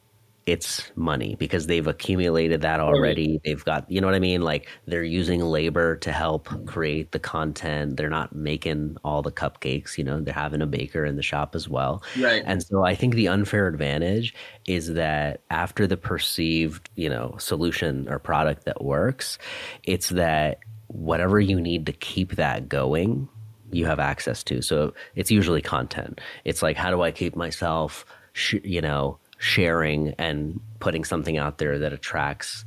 it's 0.45 0.91
money 0.95 1.35
because 1.39 1.65
they've 1.65 1.87
accumulated 1.87 2.61
that 2.61 2.79
already. 2.79 3.41
They've 3.43 3.63
got, 3.65 3.89
you 3.89 3.99
know 3.99 4.05
what 4.05 4.15
I 4.15 4.19
mean? 4.19 4.43
Like 4.43 4.67
they're 4.85 5.03
using 5.03 5.41
labor 5.41 5.95
to 5.97 6.11
help 6.11 6.49
create 6.67 7.11
the 7.13 7.19
content. 7.19 7.97
They're 7.97 8.09
not 8.09 8.35
making 8.35 8.97
all 9.03 9.23
the 9.23 9.31
cupcakes, 9.31 9.97
you 9.97 10.03
know, 10.03 10.21
they're 10.21 10.33
having 10.33 10.61
a 10.61 10.67
baker 10.67 11.03
in 11.03 11.15
the 11.15 11.23
shop 11.23 11.55
as 11.55 11.67
well. 11.67 12.03
Right. 12.19 12.43
And 12.45 12.61
so 12.61 12.83
I 12.83 12.93
think 12.93 13.15
the 13.15 13.27
unfair 13.27 13.67
advantage 13.67 14.35
is 14.67 14.93
that 14.93 15.41
after 15.49 15.87
the 15.87 15.97
perceived, 15.97 16.91
you 16.95 17.09
know, 17.09 17.35
solution 17.39 18.07
or 18.07 18.19
product 18.19 18.65
that 18.65 18.83
works, 18.83 19.39
it's 19.83 20.09
that 20.09 20.59
whatever 20.87 21.39
you 21.39 21.59
need 21.59 21.87
to 21.87 21.91
keep 21.91 22.35
that 22.35 22.69
going, 22.69 23.27
you 23.71 23.87
have 23.87 23.99
access 23.99 24.43
to. 24.43 24.61
So 24.61 24.93
it's 25.15 25.31
usually 25.31 25.63
content. 25.63 26.21
It's 26.43 26.61
like, 26.61 26.77
how 26.77 26.91
do 26.91 27.01
I 27.01 27.09
keep 27.09 27.35
myself, 27.35 28.05
sh- 28.33 28.61
you 28.63 28.81
know, 28.81 29.17
sharing 29.45 30.09
and 30.17 30.59
putting 30.79 31.05
something 31.05 31.37
out 31.37 31.59
there 31.59 31.77
that 31.77 31.93
attracts 31.93 32.65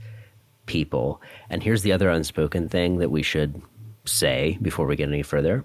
people. 0.67 1.21
And 1.51 1.61
here's 1.61 1.83
the 1.83 1.91
other 1.91 2.09
unspoken 2.09 2.69
thing 2.69 2.99
that 2.99 3.11
we 3.11 3.23
should 3.23 3.61
say 4.05 4.57
before 4.63 4.87
we 4.87 4.95
get 4.95 5.09
any 5.09 5.25
further 5.25 5.65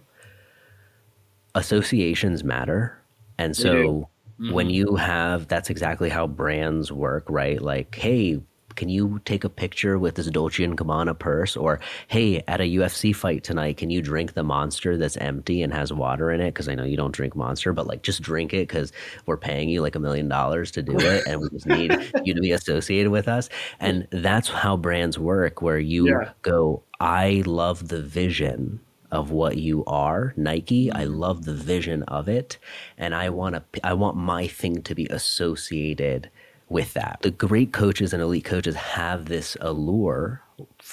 associations 1.53 2.43
matter. 2.43 2.99
And 3.37 3.55
so 3.55 4.09
mm-hmm. 4.41 4.53
when 4.53 4.71
you 4.71 4.95
have, 4.95 5.47
that's 5.47 5.69
exactly 5.69 6.09
how 6.09 6.25
brands 6.25 6.91
work, 6.91 7.25
right? 7.29 7.61
Like, 7.61 7.93
hey, 7.93 8.41
can 8.75 8.89
you 8.89 9.21
take 9.25 9.43
a 9.43 9.49
picture 9.49 9.97
with 9.97 10.15
this 10.15 10.27
Dolce 10.27 10.63
and 10.63 10.77
Gabbana 10.77 11.17
purse? 11.17 11.55
Or 11.55 11.79
hey, 12.07 12.43
at 12.47 12.61
a 12.61 12.63
UFC 12.63 13.15
fight 13.15 13.43
tonight, 13.43 13.77
can 13.77 13.89
you 13.89 14.01
drink 14.01 14.33
the 14.33 14.43
Monster 14.43 14.97
that's 14.97 15.17
empty 15.17 15.61
and 15.61 15.73
has 15.73 15.91
water 15.91 16.31
in 16.31 16.41
it? 16.41 16.53
Because 16.53 16.67
I 16.67 16.75
know 16.75 16.83
you 16.83 16.97
don't 16.97 17.13
drink 17.13 17.35
Monster, 17.35 17.73
but 17.73 17.87
like 17.87 18.03
just 18.03 18.21
drink 18.21 18.53
it 18.53 18.67
because 18.67 18.91
we're 19.25 19.37
paying 19.37 19.69
you 19.69 19.81
like 19.81 19.95
a 19.95 19.99
million 19.99 20.27
dollars 20.27 20.71
to 20.71 20.81
do 20.81 20.97
it, 20.97 21.25
and 21.27 21.41
we 21.41 21.49
just 21.49 21.65
need 21.65 21.91
you 22.23 22.33
to 22.33 22.41
be 22.41 22.51
associated 22.51 23.11
with 23.11 23.27
us. 23.27 23.49
And 23.79 24.07
that's 24.11 24.49
how 24.49 24.77
brands 24.77 25.17
work, 25.17 25.61
where 25.61 25.79
you 25.79 26.07
yeah. 26.09 26.31
go, 26.41 26.83
I 26.99 27.43
love 27.45 27.87
the 27.87 28.01
vision 28.01 28.79
of 29.13 29.29
what 29.29 29.57
you 29.57 29.85
are 29.85 30.33
nike 30.35 30.91
i 30.91 31.03
mm-hmm. 31.05 31.13
love 31.13 31.45
the 31.45 31.53
vision 31.53 32.01
of 32.03 32.27
it 32.27 32.57
and 32.97 33.13
i 33.13 33.29
want 33.29 33.53
to 33.53 33.85
i 33.85 33.93
want 33.93 34.17
my 34.17 34.47
thing 34.47 34.81
to 34.81 34.95
be 34.95 35.05
associated 35.11 36.31
with 36.73 36.93
that. 36.95 37.19
The 37.21 37.31
great 37.31 37.71
coaches 37.71 38.11
and 38.13 38.21
elite 38.21 38.45
coaches 38.45 38.75
have 38.75 39.25
this 39.25 39.55
allure, 39.61 40.41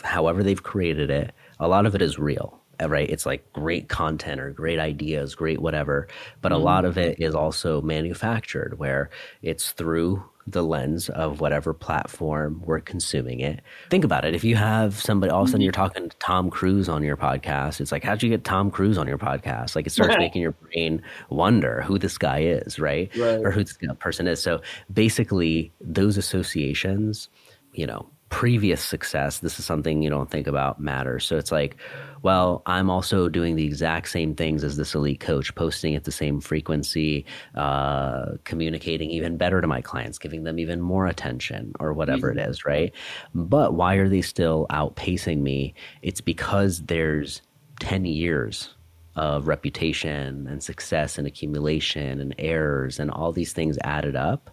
however 0.03 0.43
they've 0.43 0.63
created 0.63 1.11
it. 1.11 1.35
A 1.59 1.67
lot 1.67 1.87
of 1.87 1.95
it 1.95 2.03
is 2.03 2.19
real, 2.19 2.60
right? 2.89 3.09
It's 3.09 3.27
like 3.27 3.53
great 3.53 3.89
content 3.89 4.41
or 4.41 4.51
great 4.51 4.79
ideas, 4.79 5.35
great 5.35 5.61
whatever. 5.61 6.09
But 6.41 6.53
mm-hmm. 6.53 6.61
a 6.61 6.65
lot 6.65 6.85
of 6.85 6.99
it 6.99 7.21
is 7.21 7.35
also 7.35 7.81
manufactured, 7.81 8.79
where 8.79 9.11
it's 9.43 9.73
through 9.73 10.25
the 10.47 10.63
lens 10.63 11.09
of 11.11 11.41
whatever 11.41 11.73
platform 11.73 12.63
we're 12.65 12.81
consuming 12.81 13.41
it. 13.41 13.61
Think 13.89 14.05
about 14.05 14.25
it. 14.25 14.35
If 14.35 14.45
you 14.45 14.57
have 14.57 15.01
somebody, 15.01 15.31
all 15.31 15.43
of 15.43 15.49
a 15.49 15.51
sudden 15.51 15.63
you're 15.63 15.73
talking 15.73 16.09
to 16.09 16.17
Tom 16.19 16.51
Cruise 16.51 16.89
on 16.89 17.03
your 17.03 17.17
podcast, 17.17 17.81
it's 17.81 17.93
like, 17.93 18.05
how'd 18.05 18.23
you 18.23 18.31
get 18.31 18.45
Tom 18.45 18.71
Cruise 18.71 18.99
on 18.99 19.07
your 19.07 19.19
podcast? 19.19 19.77
Like 19.77 19.87
it 19.87 19.91
starts 19.91 20.17
making 20.19 20.43
your 20.43 20.53
brain 20.53 21.03
wonder 21.29 21.83
who 21.83 21.99
this 21.99 22.19
guy 22.19 22.41
is, 22.41 22.79
right? 22.79 23.15
right. 23.17 23.41
Or 23.45 23.51
who 23.51 23.65
this 23.65 23.79
person 23.99 24.27
is. 24.27 24.43
So 24.43 24.61
basically, 24.93 25.73
those 25.81 26.17
associations, 26.17 27.29
you 27.73 27.87
know, 27.87 28.09
previous 28.31 28.81
success, 28.81 29.41
this 29.41 29.59
is 29.59 29.65
something 29.65 30.03
you 30.03 30.09
don't 30.09 30.31
think 30.31 30.47
about 30.47 30.81
matters. 30.81 31.27
So 31.27 31.37
it's 31.37 31.53
like, 31.53 31.77
well, 32.23 32.63
I'm 32.65 32.89
also 32.89 33.29
doing 33.29 33.57
the 33.57 33.65
exact 33.65 34.09
same 34.09 34.35
things 34.35 34.63
as 34.63 34.77
this 34.77 34.95
elite 34.95 35.21
coach, 35.21 35.55
posting 35.57 35.97
at 35.97 36.05
the 36.05 36.13
same 36.13 36.41
frequency, 36.41 37.27
uh, 37.57 38.37
communicating 38.45 39.11
even 39.11 39.37
better 39.37 39.61
to 39.61 39.67
my 39.67 39.83
clients, 39.83 40.19
giving 40.19 40.45
them 40.45 40.59
even 40.59 40.81
more 40.81 41.07
attention 41.07 41.73
or 41.81 41.93
whatever 41.93 42.31
mm-hmm. 42.31 42.39
it 42.39 42.49
is, 42.49 42.65
right? 42.65 42.93
But 43.35 43.75
why 43.75 43.97
are 43.97 44.09
they 44.09 44.23
still 44.23 44.67
outpacing 44.71 45.41
me? 45.41 45.75
It's 46.03 46.21
because 46.21 46.83
there's 46.83 47.43
10 47.81 48.05
years 48.05 48.75
of 49.17 49.49
reputation 49.49 50.47
and 50.47 50.63
success 50.63 51.19
and 51.19 51.27
accumulation 51.27 52.21
and 52.21 52.35
errors 52.39 53.01
and 53.01 53.11
all 53.11 53.33
these 53.33 53.53
things 53.53 53.77
added 53.83 54.15
up 54.15 54.51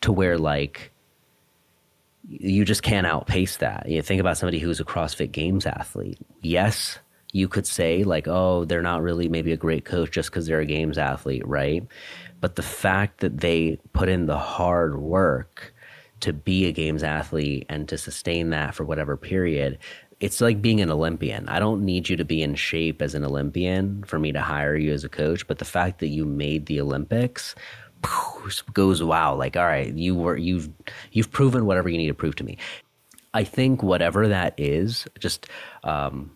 to 0.00 0.10
where 0.10 0.38
like 0.38 0.90
you 2.26 2.64
just 2.64 2.82
can't 2.82 3.06
outpace 3.06 3.58
that. 3.58 3.88
You 3.88 4.02
think 4.02 4.20
about 4.20 4.38
somebody 4.38 4.58
who's 4.58 4.80
a 4.80 4.84
CrossFit 4.84 5.32
Games 5.32 5.66
athlete. 5.66 6.18
Yes, 6.40 6.98
you 7.34 7.48
could 7.48 7.66
say 7.66 8.04
like, 8.04 8.28
oh, 8.28 8.64
they're 8.64 8.80
not 8.80 9.02
really 9.02 9.28
maybe 9.28 9.52
a 9.52 9.56
great 9.56 9.84
coach 9.84 10.12
just 10.12 10.30
because 10.30 10.46
they're 10.46 10.60
a 10.60 10.66
games 10.66 10.96
athlete, 10.96 11.46
right? 11.46 11.84
But 12.40 12.54
the 12.54 12.62
fact 12.62 13.20
that 13.20 13.38
they 13.38 13.80
put 13.92 14.08
in 14.08 14.26
the 14.26 14.38
hard 14.38 14.98
work 14.98 15.74
to 16.20 16.32
be 16.32 16.66
a 16.66 16.72
games 16.72 17.02
athlete 17.02 17.66
and 17.68 17.88
to 17.88 17.98
sustain 17.98 18.50
that 18.50 18.74
for 18.76 18.84
whatever 18.84 19.16
period, 19.16 19.78
it's 20.20 20.40
like 20.40 20.62
being 20.62 20.80
an 20.80 20.92
Olympian. 20.92 21.48
I 21.48 21.58
don't 21.58 21.84
need 21.84 22.08
you 22.08 22.16
to 22.16 22.24
be 22.24 22.40
in 22.40 22.54
shape 22.54 23.02
as 23.02 23.16
an 23.16 23.24
Olympian 23.24 24.04
for 24.04 24.20
me 24.20 24.30
to 24.30 24.40
hire 24.40 24.76
you 24.76 24.92
as 24.92 25.02
a 25.02 25.08
coach, 25.08 25.46
but 25.48 25.58
the 25.58 25.64
fact 25.64 25.98
that 25.98 26.08
you 26.08 26.24
made 26.24 26.66
the 26.66 26.80
Olympics 26.80 27.56
goes 28.72 29.02
wow. 29.02 29.34
Like 29.34 29.56
all 29.56 29.64
right 29.64 29.92
you 29.92 30.14
were 30.14 30.36
you've 30.36 30.68
you've 31.12 31.30
proven 31.30 31.66
whatever 31.66 31.88
you 31.88 31.98
need 31.98 32.08
to 32.08 32.14
prove 32.14 32.36
to 32.36 32.44
me. 32.44 32.58
I 33.32 33.44
think 33.44 33.82
whatever 33.82 34.28
that 34.28 34.54
is 34.58 35.06
just 35.18 35.48
um, 35.82 36.30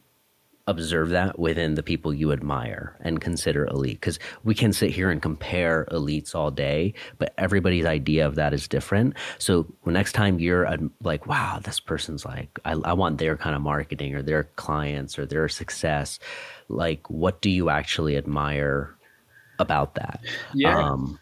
observe 0.66 1.10
that 1.10 1.38
within 1.38 1.76
the 1.76 1.82
people 1.82 2.12
you 2.12 2.32
admire 2.32 2.96
and 3.00 3.20
consider 3.20 3.64
elite. 3.66 4.00
Because 4.00 4.18
we 4.42 4.54
can 4.54 4.72
sit 4.72 4.90
here 4.90 5.08
and 5.08 5.22
compare 5.22 5.86
elites 5.92 6.34
all 6.34 6.50
day 6.50 6.94
but 7.18 7.32
everybody's 7.38 7.86
idea 7.86 8.26
of 8.26 8.34
that 8.34 8.52
is 8.52 8.66
different. 8.66 9.14
So 9.38 9.66
next 9.86 10.12
time 10.12 10.38
you're 10.40 10.68
like 11.02 11.26
wow 11.26 11.60
this 11.62 11.80
person's 11.80 12.24
like 12.24 12.58
I, 12.64 12.72
I 12.72 12.92
want 12.94 13.18
their 13.18 13.36
kind 13.36 13.54
of 13.54 13.62
marketing 13.62 14.14
or 14.14 14.22
their 14.22 14.44
clients 14.56 15.18
or 15.18 15.26
their 15.26 15.48
success. 15.48 16.18
Like 16.68 17.08
what 17.08 17.40
do 17.40 17.48
you 17.50 17.70
actually 17.70 18.16
admire 18.16 18.94
about 19.58 19.94
that? 19.94 20.20
Yeah. 20.54 20.78
Um, 20.78 21.18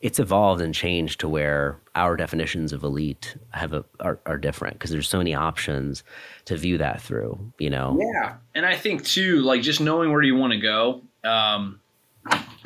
it's 0.00 0.20
evolved 0.20 0.60
and 0.60 0.74
changed 0.74 1.18
to 1.20 1.28
where 1.28 1.80
our 1.96 2.16
definitions 2.16 2.72
of 2.72 2.84
elite 2.84 3.36
have 3.50 3.72
a, 3.72 3.84
are, 4.00 4.20
are 4.26 4.38
different 4.38 4.74
because 4.74 4.90
there's 4.90 5.08
so 5.08 5.18
many 5.18 5.34
options 5.34 6.04
to 6.44 6.56
view 6.56 6.78
that 6.78 7.00
through 7.00 7.38
you 7.58 7.70
know? 7.70 7.98
Yeah. 8.00 8.36
And 8.54 8.64
i 8.64 8.76
think 8.76 9.04
too 9.04 9.40
like 9.42 9.62
just 9.62 9.80
knowing 9.80 10.12
where 10.12 10.22
you 10.22 10.36
want 10.36 10.52
to 10.52 10.60
go 10.60 11.02
um, 11.24 11.80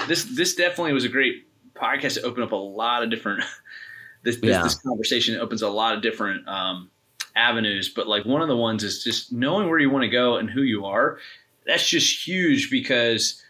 this 0.09 0.25
this 0.25 0.55
definitely 0.55 0.93
was 0.93 1.05
a 1.05 1.09
great 1.09 1.47
podcast 1.75 2.15
to 2.15 2.23
open 2.23 2.43
up 2.43 2.53
a 2.53 2.57
lot 2.57 3.03
of 3.03 3.11
different 3.11 3.43
this 4.23 4.37
this, 4.37 4.51
yeah. 4.51 4.63
this 4.63 4.75
conversation 4.77 5.39
opens 5.39 5.63
a 5.63 5.69
lot 5.69 5.95
of 5.95 6.03
different 6.03 6.47
um, 6.47 6.91
avenues 7.35 7.89
but 7.89 8.07
like 8.07 8.25
one 8.27 8.43
of 8.43 8.49
the 8.49 8.57
ones 8.57 8.85
is 8.85 9.03
just 9.03 9.33
knowing 9.33 9.69
where 9.69 9.79
you 9.79 9.91
want 9.91 10.03
to 10.03 10.11
go 10.11 10.37
and 10.37 10.51
who 10.51 10.63
you 10.63 10.85
are. 10.85 11.19
That's 11.67 11.89
just 11.89 12.27
huge 12.27 12.71
because 12.71 13.43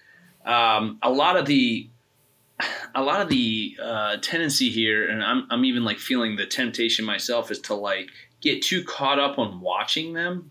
um, 0.45 0.99
a 1.03 1.11
lot 1.11 1.37
of 1.37 1.47
the 1.47 1.89
a 2.95 3.03
lot 3.03 3.21
of 3.21 3.29
the 3.29 3.77
uh, 3.83 4.17
tendency 4.23 4.71
here, 4.71 5.09
and 5.09 5.23
I'm 5.23 5.47
I'm 5.51 5.65
even 5.65 5.85
like 5.85 5.99
feeling 5.99 6.37
the 6.37 6.47
temptation 6.47 7.05
myself 7.05 7.51
is 7.51 7.59
to 7.61 7.75
like 7.75 8.11
get 8.41 8.63
too 8.63 8.85
caught 8.85 9.19
up 9.19 9.39
on 9.39 9.61
watching 9.61 10.13
them 10.13 10.51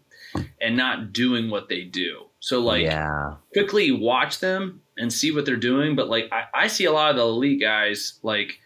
and 0.59 0.77
not 0.77 1.13
doing 1.13 1.49
what 1.49 1.69
they 1.69 1.83
do. 1.83 2.25
So 2.39 2.59
like 2.59 2.83
yeah. 2.83 3.35
quickly 3.53 3.91
watch 3.91 4.39
them 4.39 4.81
and 4.97 5.11
see 5.11 5.31
what 5.31 5.45
they're 5.45 5.55
doing. 5.55 5.95
But 5.95 6.09
like 6.09 6.29
I, 6.31 6.45
I 6.53 6.67
see 6.67 6.85
a 6.85 6.91
lot 6.91 7.11
of 7.11 7.17
the 7.17 7.23
elite 7.23 7.61
guys 7.61 8.19
like 8.23 8.59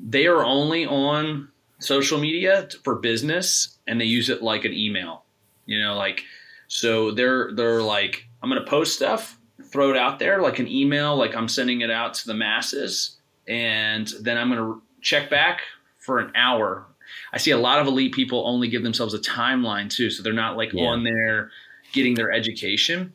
they 0.00 0.26
are 0.26 0.44
only 0.44 0.86
on 0.86 1.48
social 1.80 2.18
media 2.18 2.68
for 2.84 2.96
business 2.96 3.78
and 3.86 4.00
they 4.00 4.04
use 4.04 4.28
it 4.28 4.42
like 4.42 4.64
an 4.64 4.72
email. 4.72 5.24
You 5.66 5.80
know, 5.80 5.94
like 5.96 6.22
so 6.68 7.10
they're 7.10 7.52
they're 7.54 7.82
like 7.82 8.26
I'm 8.42 8.48
gonna 8.48 8.64
post 8.64 8.94
stuff 8.94 9.39
throw 9.70 9.90
it 9.90 9.96
out 9.96 10.18
there 10.18 10.40
like 10.40 10.58
an 10.58 10.68
email, 10.68 11.16
like 11.16 11.34
I'm 11.34 11.48
sending 11.48 11.80
it 11.80 11.90
out 11.90 12.14
to 12.14 12.26
the 12.26 12.34
masses, 12.34 13.16
and 13.46 14.12
then 14.20 14.36
I'm 14.36 14.48
going 14.48 14.60
to 14.60 14.82
check 15.00 15.30
back 15.30 15.62
for 15.98 16.18
an 16.18 16.32
hour. 16.34 16.86
I 17.32 17.38
see 17.38 17.50
a 17.50 17.58
lot 17.58 17.80
of 17.80 17.86
elite 17.86 18.12
people 18.12 18.46
only 18.46 18.68
give 18.68 18.82
themselves 18.82 19.14
a 19.14 19.18
timeline 19.18 19.90
too, 19.90 20.10
so 20.10 20.22
they're 20.22 20.32
not 20.32 20.56
like 20.56 20.72
yeah. 20.72 20.84
on 20.84 21.04
there 21.04 21.50
getting 21.92 22.14
their 22.14 22.30
education. 22.30 23.12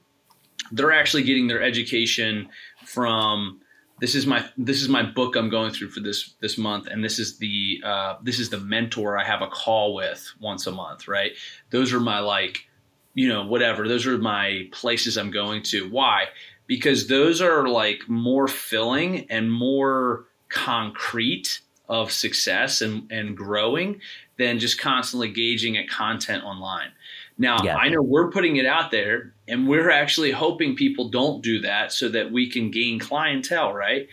They're 0.71 0.91
actually 0.91 1.23
getting 1.23 1.47
their 1.47 1.61
education 1.61 2.49
from 2.85 3.61
this 3.99 4.15
is 4.15 4.25
my 4.25 4.45
this 4.57 4.81
is 4.81 4.89
my 4.89 5.03
book 5.03 5.35
I'm 5.35 5.49
going 5.49 5.71
through 5.71 5.89
for 5.89 6.01
this 6.01 6.35
this 6.41 6.57
month, 6.57 6.87
and 6.87 7.03
this 7.03 7.19
is 7.19 7.37
the 7.37 7.81
uh, 7.83 8.15
this 8.23 8.39
is 8.39 8.49
the 8.49 8.59
mentor 8.59 9.17
I 9.17 9.23
have 9.23 9.41
a 9.41 9.47
call 9.47 9.93
with 9.93 10.33
once 10.39 10.67
a 10.67 10.71
month. 10.71 11.07
Right, 11.07 11.31
those 11.69 11.93
are 11.93 11.99
my 11.99 12.19
like 12.19 12.67
you 13.15 13.29
know, 13.29 13.45
whatever. 13.45 13.87
Those 13.87 14.05
are 14.05 14.17
my 14.17 14.67
places 14.71 15.17
I'm 15.17 15.31
going 15.31 15.63
to. 15.63 15.89
Why? 15.89 16.25
Because 16.67 17.07
those 17.07 17.41
are 17.41 17.67
like 17.67 18.07
more 18.07 18.47
filling 18.47 19.25
and 19.31 19.51
more 19.51 20.25
concrete 20.49 21.61
of 21.87 22.11
success 22.11 22.81
and, 22.81 23.11
and 23.11 23.35
growing 23.35 24.01
than 24.37 24.59
just 24.59 24.79
constantly 24.79 25.29
gauging 25.31 25.77
at 25.77 25.89
content 25.89 26.43
online. 26.43 26.89
Now, 27.37 27.57
yeah. 27.63 27.77
I 27.77 27.89
know 27.89 28.01
we're 28.01 28.31
putting 28.31 28.57
it 28.57 28.65
out 28.65 28.91
there 28.91 29.33
and 29.47 29.67
we're 29.67 29.89
actually 29.89 30.31
hoping 30.31 30.75
people 30.75 31.09
don't 31.09 31.41
do 31.41 31.59
that 31.61 31.91
so 31.91 32.09
that 32.09 32.31
we 32.31 32.49
can 32.49 32.71
gain 32.71 32.99
clientele, 32.99 33.73
right? 33.73 34.07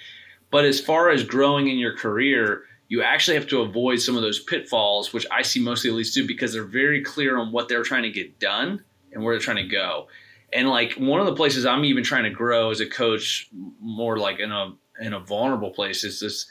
But 0.50 0.64
as 0.64 0.80
far 0.80 1.10
as 1.10 1.24
growing 1.24 1.68
in 1.68 1.78
your 1.78 1.96
career, 1.96 2.64
you 2.88 3.02
actually 3.02 3.36
have 3.36 3.46
to 3.48 3.62
avoid 3.62 4.00
some 4.00 4.16
of 4.16 4.22
those 4.22 4.40
pitfalls, 4.40 5.12
which 5.12 5.26
I 5.30 5.42
see 5.42 5.60
most 5.60 5.84
of 5.84 5.94
the 5.94 5.98
elites 5.98 6.12
do 6.12 6.26
because 6.26 6.52
they're 6.52 6.64
very 6.64 7.02
clear 7.02 7.38
on 7.38 7.50
what 7.50 7.68
they're 7.68 7.84
trying 7.84 8.02
to 8.02 8.10
get 8.10 8.38
done 8.38 8.84
and 9.12 9.22
where 9.22 9.34
they're 9.34 9.40
trying 9.40 9.56
to 9.56 9.68
go. 9.68 10.08
And 10.52 10.68
like 10.68 10.94
one 10.94 11.20
of 11.20 11.26
the 11.26 11.34
places 11.34 11.64
I'm 11.64 11.84
even 11.84 12.04
trying 12.04 12.24
to 12.24 12.30
grow 12.30 12.70
as 12.70 12.80
a 12.80 12.86
coach, 12.86 13.48
more 13.80 14.18
like 14.18 14.38
in 14.38 14.52
a 14.52 14.74
in 15.00 15.14
a 15.14 15.20
vulnerable 15.20 15.70
place, 15.70 16.04
is 16.04 16.20
this 16.20 16.46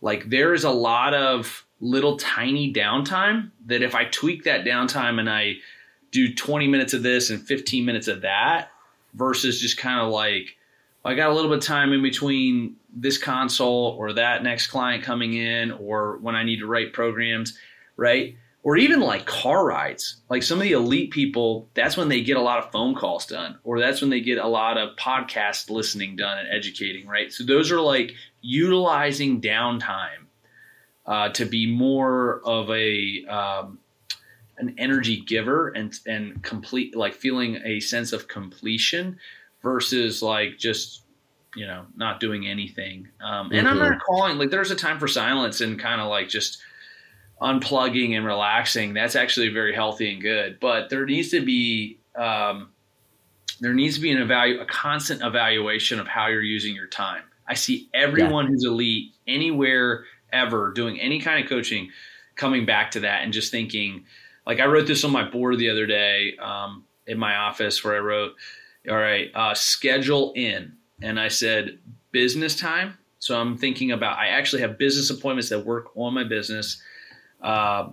like 0.00 0.28
there 0.28 0.52
is 0.52 0.64
a 0.64 0.70
lot 0.70 1.14
of 1.14 1.64
little 1.80 2.16
tiny 2.16 2.72
downtime 2.72 3.50
that 3.66 3.82
if 3.82 3.94
I 3.94 4.04
tweak 4.04 4.44
that 4.44 4.64
downtime 4.64 5.18
and 5.18 5.28
I 5.28 5.54
do 6.10 6.32
20 6.32 6.68
minutes 6.68 6.94
of 6.94 7.02
this 7.02 7.30
and 7.30 7.42
15 7.42 7.84
minutes 7.84 8.08
of 8.08 8.22
that 8.22 8.70
versus 9.14 9.60
just 9.60 9.76
kind 9.76 10.00
of 10.00 10.08
like 10.10 10.56
I 11.04 11.14
got 11.14 11.30
a 11.30 11.34
little 11.34 11.50
bit 11.50 11.58
of 11.58 11.64
time 11.64 11.92
in 11.92 12.02
between 12.02 12.76
this 12.92 13.16
console 13.16 13.94
or 13.98 14.12
that 14.14 14.42
next 14.42 14.68
client 14.68 15.04
coming 15.04 15.34
in 15.34 15.70
or 15.70 16.18
when 16.18 16.34
I 16.34 16.42
need 16.42 16.58
to 16.60 16.66
write 16.66 16.92
programs, 16.92 17.56
right? 17.96 18.36
Or 18.66 18.76
even 18.76 18.98
like 18.98 19.26
car 19.26 19.64
rides. 19.64 20.16
Like 20.28 20.42
some 20.42 20.58
of 20.58 20.64
the 20.64 20.72
elite 20.72 21.12
people, 21.12 21.68
that's 21.74 21.96
when 21.96 22.08
they 22.08 22.20
get 22.20 22.36
a 22.36 22.40
lot 22.40 22.58
of 22.58 22.72
phone 22.72 22.96
calls 22.96 23.24
done, 23.24 23.60
or 23.62 23.78
that's 23.78 24.00
when 24.00 24.10
they 24.10 24.20
get 24.20 24.38
a 24.38 24.48
lot 24.48 24.76
of 24.76 24.96
podcast 24.96 25.70
listening 25.70 26.16
done 26.16 26.36
and 26.38 26.48
educating, 26.52 27.06
right? 27.06 27.32
So 27.32 27.44
those 27.44 27.70
are 27.70 27.80
like 27.80 28.14
utilizing 28.40 29.40
downtime 29.40 30.26
uh, 31.06 31.28
to 31.28 31.44
be 31.44 31.72
more 31.72 32.40
of 32.44 32.68
a 32.70 33.24
um, 33.26 33.78
an 34.58 34.74
energy 34.78 35.20
giver 35.20 35.68
and 35.68 35.96
and 36.04 36.42
complete 36.42 36.96
like 36.96 37.14
feeling 37.14 37.60
a 37.64 37.78
sense 37.78 38.12
of 38.12 38.26
completion 38.26 39.16
versus 39.62 40.22
like 40.22 40.58
just 40.58 41.02
you 41.54 41.68
know 41.68 41.86
not 41.94 42.18
doing 42.18 42.48
anything 42.48 43.06
um, 43.20 43.52
and 43.52 43.66
mm-hmm. 43.66 43.66
i'm 43.68 43.78
not 43.78 44.00
calling 44.00 44.38
like 44.38 44.50
there's 44.50 44.70
a 44.70 44.76
time 44.76 44.98
for 44.98 45.08
silence 45.08 45.60
and 45.60 45.78
kind 45.78 46.00
of 46.00 46.08
like 46.08 46.28
just 46.28 46.58
unplugging 47.40 48.16
and 48.16 48.24
relaxing 48.24 48.94
that's 48.94 49.16
actually 49.16 49.48
very 49.48 49.74
healthy 49.74 50.12
and 50.12 50.22
good 50.22 50.58
but 50.60 50.88
there 50.88 51.04
needs 51.04 51.30
to 51.30 51.44
be 51.44 51.98
um, 52.16 52.70
there 53.60 53.74
needs 53.74 53.96
to 53.96 54.00
be 54.00 54.10
an 54.10 54.18
evalu- 54.18 54.60
a 54.60 54.66
constant 54.66 55.22
evaluation 55.22 56.00
of 56.00 56.06
how 56.06 56.28
you're 56.28 56.40
using 56.40 56.74
your 56.74 56.86
time 56.86 57.22
i 57.46 57.54
see 57.54 57.88
everyone 57.92 58.44
yeah. 58.44 58.50
who's 58.50 58.64
elite 58.64 59.12
anywhere 59.26 60.04
ever 60.32 60.72
doing 60.72 60.98
any 61.00 61.20
kind 61.20 61.42
of 61.42 61.48
coaching 61.48 61.90
coming 62.36 62.64
back 62.64 62.90
to 62.90 63.00
that 63.00 63.22
and 63.22 63.32
just 63.32 63.50
thinking 63.50 64.04
like 64.46 64.60
i 64.60 64.64
wrote 64.64 64.86
this 64.86 65.04
on 65.04 65.10
my 65.10 65.28
board 65.28 65.58
the 65.58 65.68
other 65.68 65.86
day 65.86 66.34
um, 66.42 66.84
in 67.06 67.18
my 67.18 67.36
office 67.36 67.84
where 67.84 67.94
i 67.94 67.98
wrote 67.98 68.32
all 68.88 68.96
right, 68.96 69.30
uh, 69.34 69.54
schedule 69.54 70.32
in. 70.34 70.72
And 71.02 71.20
I 71.20 71.28
said, 71.28 71.78
business 72.12 72.56
time. 72.56 72.96
So 73.18 73.38
I'm 73.38 73.56
thinking 73.56 73.92
about, 73.92 74.16
I 74.18 74.28
actually 74.28 74.62
have 74.62 74.78
business 74.78 75.10
appointments 75.10 75.48
that 75.50 75.66
work 75.66 75.96
on 75.96 76.14
my 76.14 76.24
business. 76.24 76.80
Uh, 77.40 77.90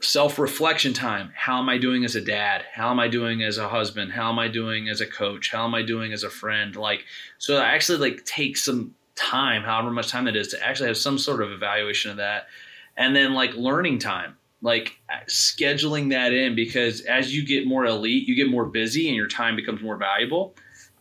Self 0.00 0.38
reflection 0.38 0.94
time. 0.94 1.30
How 1.36 1.58
am 1.58 1.68
I 1.68 1.76
doing 1.76 2.06
as 2.06 2.16
a 2.16 2.20
dad? 2.20 2.64
How 2.72 2.90
am 2.90 2.98
I 2.98 3.06
doing 3.06 3.42
as 3.42 3.58
a 3.58 3.68
husband? 3.68 4.12
How 4.12 4.30
am 4.30 4.38
I 4.38 4.48
doing 4.48 4.88
as 4.88 5.02
a 5.02 5.06
coach? 5.06 5.50
How 5.50 5.66
am 5.66 5.74
I 5.74 5.82
doing 5.82 6.14
as 6.14 6.22
a 6.22 6.30
friend? 6.30 6.74
Like, 6.74 7.04
so 7.36 7.58
I 7.58 7.66
actually 7.66 7.98
like 7.98 8.24
take 8.24 8.56
some 8.56 8.94
time, 9.14 9.62
however 9.62 9.90
much 9.90 10.08
time 10.08 10.26
it 10.26 10.36
is, 10.36 10.48
to 10.48 10.66
actually 10.66 10.88
have 10.88 10.96
some 10.96 11.18
sort 11.18 11.42
of 11.42 11.52
evaluation 11.52 12.10
of 12.10 12.16
that. 12.16 12.46
And 12.96 13.14
then 13.14 13.34
like 13.34 13.54
learning 13.56 13.98
time 13.98 14.36
like 14.64 14.98
scheduling 15.28 16.10
that 16.10 16.32
in 16.32 16.56
because 16.56 17.02
as 17.02 17.34
you 17.34 17.46
get 17.46 17.66
more 17.66 17.84
elite, 17.84 18.26
you 18.26 18.34
get 18.34 18.50
more 18.50 18.64
busy 18.64 19.08
and 19.08 19.14
your 19.14 19.28
time 19.28 19.54
becomes 19.54 19.82
more 19.82 19.98
valuable 19.98 20.54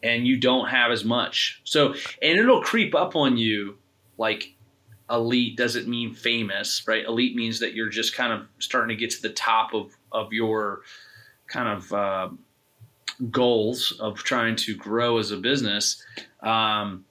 and 0.03 0.27
you 0.27 0.38
don't 0.38 0.67
have 0.67 0.91
as 0.91 1.05
much. 1.05 1.62
So, 1.63 1.93
and 2.22 2.38
it'll 2.38 2.62
creep 2.62 2.93
up 2.93 3.15
on 3.15 3.38
you 3.38 3.77
like 4.17 4.52
elite 5.13 5.55
doesn't 5.55 5.88
mean 5.88 6.13
famous, 6.13 6.86
right? 6.88 7.05
Elite 7.05 7.36
means 7.36 7.60
that 7.60 7.74
you're 7.74 7.89
just 7.89 8.15
kind 8.15 8.34
of 8.34 8.48
starting 8.60 8.89
to 8.89 9.00
get 9.00 9.12
to 9.12 9.22
the 9.22 9.29
top 9.29 9.74
of, 9.74 9.96
of 10.12 10.34
your 10.34 10.82
kind 11.48 11.70
of 11.70 11.93
uh, 11.93 12.29
goals 13.29 13.93
of 14.00 14.17
trying 14.17 14.55
to 14.55 14.75
grow 14.75 15.20
as 15.20 15.32
a 15.32 15.38
business. 15.38 16.03
Um, 16.41 17.05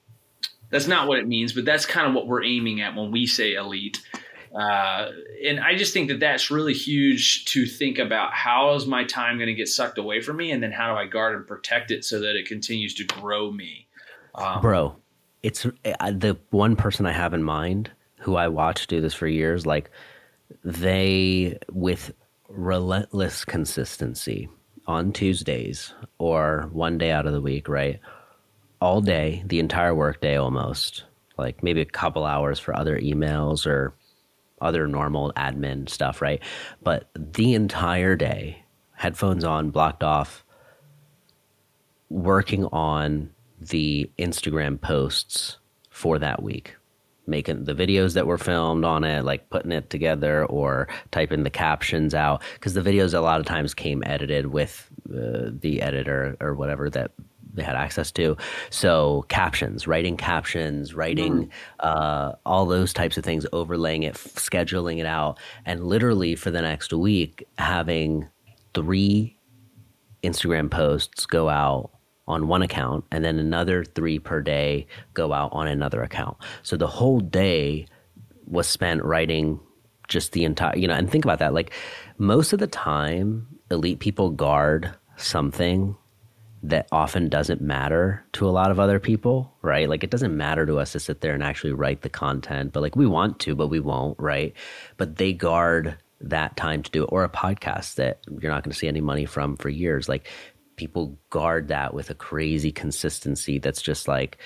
that's 0.69 0.87
not 0.87 1.07
what 1.07 1.19
it 1.19 1.27
means, 1.27 1.53
but 1.53 1.65
that's 1.65 1.85
kind 1.85 2.07
of 2.07 2.13
what 2.13 2.27
we're 2.27 2.43
aiming 2.43 2.81
at 2.81 2.95
when 2.95 3.11
we 3.11 3.25
say 3.25 3.53
elite. 3.53 4.01
Uh, 4.53 5.09
and 5.45 5.59
I 5.59 5.75
just 5.75 5.93
think 5.93 6.09
that 6.09 6.19
that's 6.19 6.51
really 6.51 6.73
huge 6.73 7.45
to 7.45 7.65
think 7.65 7.97
about 7.97 8.33
how 8.33 8.75
is 8.75 8.85
my 8.85 9.03
time 9.03 9.37
going 9.37 9.47
to 9.47 9.53
get 9.53 9.67
sucked 9.67 9.97
away 9.97 10.21
from 10.21 10.37
me, 10.37 10.51
and 10.51 10.61
then 10.61 10.71
how 10.71 10.93
do 10.93 10.99
I 10.99 11.07
guard 11.07 11.35
and 11.35 11.47
protect 11.47 11.89
it 11.89 12.05
so 12.05 12.19
that 12.19 12.35
it 12.35 12.47
continues 12.47 12.93
to 12.95 13.03
grow 13.05 13.51
me. 13.51 13.87
Um, 14.35 14.61
Bro, 14.61 14.95
it's 15.43 15.63
the 15.63 16.37
one 16.49 16.75
person 16.75 17.05
I 17.05 17.11
have 17.11 17.33
in 17.33 17.43
mind 17.43 17.91
who 18.19 18.35
I 18.35 18.47
watched 18.47 18.89
do 18.89 19.01
this 19.01 19.13
for 19.13 19.27
years. 19.27 19.65
Like 19.65 19.91
they, 20.63 21.57
with 21.71 22.13
relentless 22.47 23.43
consistency 23.43 24.49
on 24.87 25.11
Tuesdays 25.11 25.93
or 26.17 26.69
one 26.71 26.97
day 26.97 27.11
out 27.11 27.25
of 27.25 27.33
the 27.33 27.41
week, 27.41 27.67
right? 27.67 27.99
All 28.79 29.01
day, 29.01 29.43
the 29.45 29.59
entire 29.59 29.93
workday 29.93 30.37
almost, 30.37 31.03
like 31.37 31.63
maybe 31.63 31.81
a 31.81 31.85
couple 31.85 32.25
hours 32.25 32.59
for 32.59 32.75
other 32.75 32.97
emails 32.99 33.65
or 33.65 33.93
other 34.61 34.87
normal 34.87 35.33
admin 35.35 35.89
stuff, 35.89 36.21
right? 36.21 36.41
But 36.81 37.09
the 37.15 37.53
entire 37.53 38.15
day, 38.15 38.63
headphones 38.93 39.43
on, 39.43 39.71
blocked 39.71 40.03
off, 40.03 40.45
working 42.09 42.65
on 42.65 43.31
the 43.69 44.09
Instagram 44.17 44.79
posts 44.79 45.57
for 45.89 46.19
that 46.19 46.41
week, 46.41 46.75
making 47.27 47.65
the 47.65 47.75
videos 47.75 48.13
that 48.13 48.27
were 48.27 48.37
filmed 48.37 48.83
on 48.83 49.03
it, 49.03 49.23
like 49.23 49.49
putting 49.49 49.71
it 49.71 49.89
together 49.89 50.45
or 50.45 50.87
typing 51.11 51.43
the 51.43 51.49
captions 51.49 52.13
out. 52.13 52.41
Because 52.53 52.73
the 52.73 52.81
videos 52.81 53.13
a 53.13 53.19
lot 53.19 53.39
of 53.39 53.45
times 53.45 53.73
came 53.73 54.03
edited 54.05 54.47
with 54.47 54.89
uh, 55.09 55.49
the 55.51 55.81
editor 55.81 56.35
or 56.41 56.55
whatever 56.55 56.89
that 56.89 57.11
they 57.53 57.63
had 57.63 57.75
access 57.75 58.11
to. 58.11 58.35
So 58.69 59.25
captions, 59.29 59.87
writing 59.87 60.17
captions, 60.17 60.93
writing 60.93 61.47
mm. 61.47 61.49
uh, 61.79 62.33
all 62.45 62.65
those 62.65 62.93
types 62.93 63.17
of 63.17 63.23
things, 63.23 63.45
overlaying 63.53 64.03
it, 64.03 64.15
scheduling 64.15 64.99
it 64.99 65.05
out, 65.05 65.39
and 65.65 65.85
literally 65.85 66.35
for 66.35 66.51
the 66.51 66.61
next 66.61 66.91
week 66.91 67.47
having 67.57 68.27
three 68.73 69.37
Instagram 70.23 70.71
posts 70.71 71.25
go 71.25 71.49
out 71.49 71.91
on 72.27 72.47
one 72.47 72.61
account 72.61 73.05
and 73.11 73.23
then 73.23 73.37
another 73.37 73.83
three 73.83 74.19
per 74.19 74.41
day 74.41 74.87
go 75.13 75.33
out 75.33 75.51
on 75.51 75.67
another 75.67 76.01
account. 76.01 76.37
So 76.61 76.77
the 76.77 76.87
whole 76.87 77.19
day 77.19 77.85
was 78.45 78.67
spent 78.67 79.03
writing 79.03 79.59
just 80.07 80.31
the 80.31 80.43
entire, 80.45 80.75
you 80.77 80.87
know, 80.87 80.93
and 80.93 81.09
think 81.09 81.25
about 81.25 81.39
that. 81.39 81.53
Like 81.53 81.71
most 82.17 82.53
of 82.53 82.59
the 82.59 82.67
time, 82.67 83.47
elite 83.71 83.99
people 83.99 84.29
guard 84.29 84.93
something 85.17 85.95
that 86.63 86.87
often 86.93 87.27
doesn't 87.27 87.61
matter 87.61 88.23
to 88.33 88.47
a 88.47 88.51
lot 88.51 88.71
of 88.71 88.79
other 88.79 88.99
people, 88.99 89.53
right? 89.61 89.89
Like 89.89 90.03
it 90.03 90.09
doesn't 90.09 90.35
matter 90.35 90.65
to 90.65 90.79
us 90.79 90.93
to 90.93 90.99
sit 90.99 91.19
there 91.19 91.33
and 91.33 91.43
actually 91.43 91.73
write 91.73 92.01
the 92.01 92.09
content, 92.09 92.71
but 92.71 92.81
like 92.81 92.95
we 92.95 93.05
want 93.05 93.39
to, 93.39 93.53
but 93.53 93.67
we 93.67 93.81
won't, 93.81 94.17
right? 94.17 94.53
But 94.95 95.17
they 95.17 95.33
guard 95.33 95.97
that 96.21 96.55
time 96.55 96.81
to 96.81 96.91
do 96.91 97.03
it, 97.03 97.09
or 97.11 97.25
a 97.25 97.29
podcast 97.29 97.95
that 97.95 98.19
you're 98.39 98.51
not 98.51 98.63
going 98.63 98.71
to 98.71 98.77
see 98.77 98.87
any 98.87 99.01
money 99.01 99.25
from 99.25 99.57
for 99.57 99.67
years. 99.67 100.07
Like 100.07 100.29
people 100.75 101.17
guard 101.29 101.67
that 101.69 101.93
with 101.93 102.09
a 102.09 102.15
crazy 102.15 102.71
consistency 102.71 103.59
that's 103.59 103.81
just 103.81 104.07
like, 104.07 104.37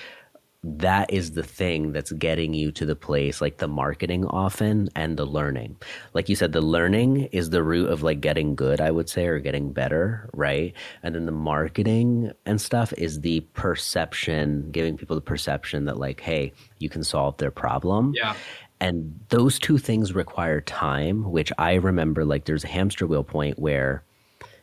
that 0.64 1.12
is 1.12 1.32
the 1.32 1.42
thing 1.42 1.92
that's 1.92 2.10
getting 2.12 2.52
you 2.52 2.72
to 2.72 2.84
the 2.84 2.96
place 2.96 3.40
like 3.40 3.58
the 3.58 3.68
marketing 3.68 4.26
often 4.26 4.88
and 4.96 5.16
the 5.16 5.24
learning. 5.24 5.76
Like 6.14 6.28
you 6.28 6.34
said 6.34 6.52
the 6.52 6.60
learning 6.60 7.24
is 7.30 7.50
the 7.50 7.62
root 7.62 7.90
of 7.90 8.02
like 8.02 8.20
getting 8.20 8.56
good 8.56 8.80
i 8.80 8.90
would 8.90 9.08
say 9.08 9.26
or 9.26 9.38
getting 9.38 9.72
better 9.72 10.28
right? 10.34 10.74
And 11.02 11.14
then 11.14 11.26
the 11.26 11.32
marketing 11.32 12.32
and 12.44 12.60
stuff 12.60 12.92
is 12.94 13.20
the 13.20 13.40
perception 13.54 14.70
giving 14.72 14.96
people 14.96 15.14
the 15.14 15.22
perception 15.22 15.84
that 15.84 15.96
like 15.96 16.20
hey 16.20 16.52
you 16.78 16.88
can 16.88 17.04
solve 17.04 17.36
their 17.36 17.52
problem. 17.52 18.12
Yeah. 18.16 18.34
And 18.80 19.18
those 19.28 19.58
two 19.58 19.78
things 19.78 20.12
require 20.12 20.60
time 20.60 21.30
which 21.30 21.52
i 21.56 21.74
remember 21.74 22.24
like 22.24 22.46
there's 22.46 22.64
a 22.64 22.68
hamster 22.68 23.06
wheel 23.06 23.24
point 23.24 23.60
where 23.60 24.02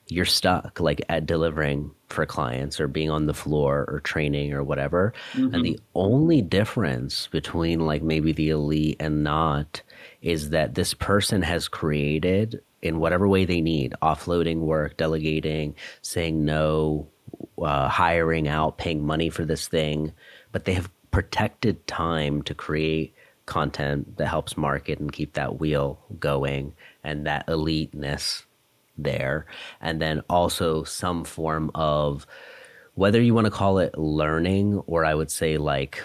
you're 0.08 0.26
stuck 0.26 0.80
like 0.80 1.02
at 1.10 1.26
delivering 1.26 1.92
for 2.10 2.26
clients 2.26 2.80
or 2.80 2.88
being 2.88 3.10
on 3.10 3.26
the 3.26 3.34
floor 3.34 3.86
or 3.88 4.00
training 4.02 4.54
or 4.54 4.64
whatever. 4.64 5.14
Mm-hmm. 5.34 5.56
And 5.56 5.66
the 5.66 5.80
only 5.96 6.42
difference 6.42 7.28
between 7.28 7.80
like 7.80 8.04
maybe 8.04 8.32
the 8.32 8.50
elite 8.50 8.98
and 9.00 9.24
not 9.24 9.82
is 10.22 10.52
that 10.52 10.76
this 10.76 10.94
person 10.94 11.42
has 11.42 11.68
created 11.68 12.62
in 12.82 13.00
whatever 13.00 13.28
way 13.28 13.46
they 13.46 13.62
need 13.62 13.96
offloading 14.02 14.60
work, 14.60 14.96
delegating, 14.98 15.76
saying 16.02 16.46
no, 16.46 17.08
uh, 17.60 17.90
hiring 17.90 18.48
out, 18.48 18.78
paying 18.78 19.04
money 19.06 19.30
for 19.30 19.44
this 19.44 19.68
thing, 19.68 20.14
but 20.52 20.66
they 20.66 20.74
have 20.74 20.90
protected 21.10 21.88
time 21.88 22.44
to 22.44 22.54
create 22.54 23.16
content 23.48 24.18
that 24.18 24.28
helps 24.28 24.58
market 24.58 25.00
and 25.00 25.12
keep 25.12 25.34
that 25.34 25.60
wheel 25.60 26.00
going 26.20 26.74
and 27.04 27.26
that 27.26 27.46
eliteness 27.48 28.44
there. 28.98 29.46
And 29.82 30.02
then 30.02 30.22
also 30.30 30.84
some 30.84 31.24
form 31.24 31.72
of 31.76 32.26
whether 32.96 33.22
you 33.22 33.34
want 33.34 33.46
to 33.46 33.52
call 33.52 33.78
it 33.78 33.98
learning 33.98 34.80
or 34.88 35.06
I 35.06 35.14
would 35.14 35.32
say 35.32 35.58
like 35.58 36.02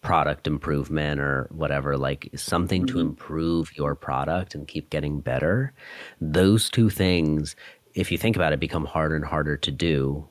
product 0.00 0.46
improvement 0.46 1.20
or 1.20 1.48
whatever, 1.50 1.96
like 1.96 2.30
something 2.36 2.82
mm-hmm. 2.82 2.94
to 2.94 3.00
improve 3.00 3.76
your 3.76 3.94
product 3.94 4.54
and 4.54 4.68
keep 4.68 4.90
getting 4.90 5.20
better, 5.20 5.72
those 6.20 6.70
two 6.70 6.90
things, 6.90 7.56
if 7.94 8.12
you 8.12 8.18
think 8.18 8.36
about 8.36 8.52
it, 8.52 8.60
become 8.60 8.84
harder 8.84 9.16
and 9.16 9.24
harder 9.24 9.56
to 9.56 9.70
do 9.70 10.28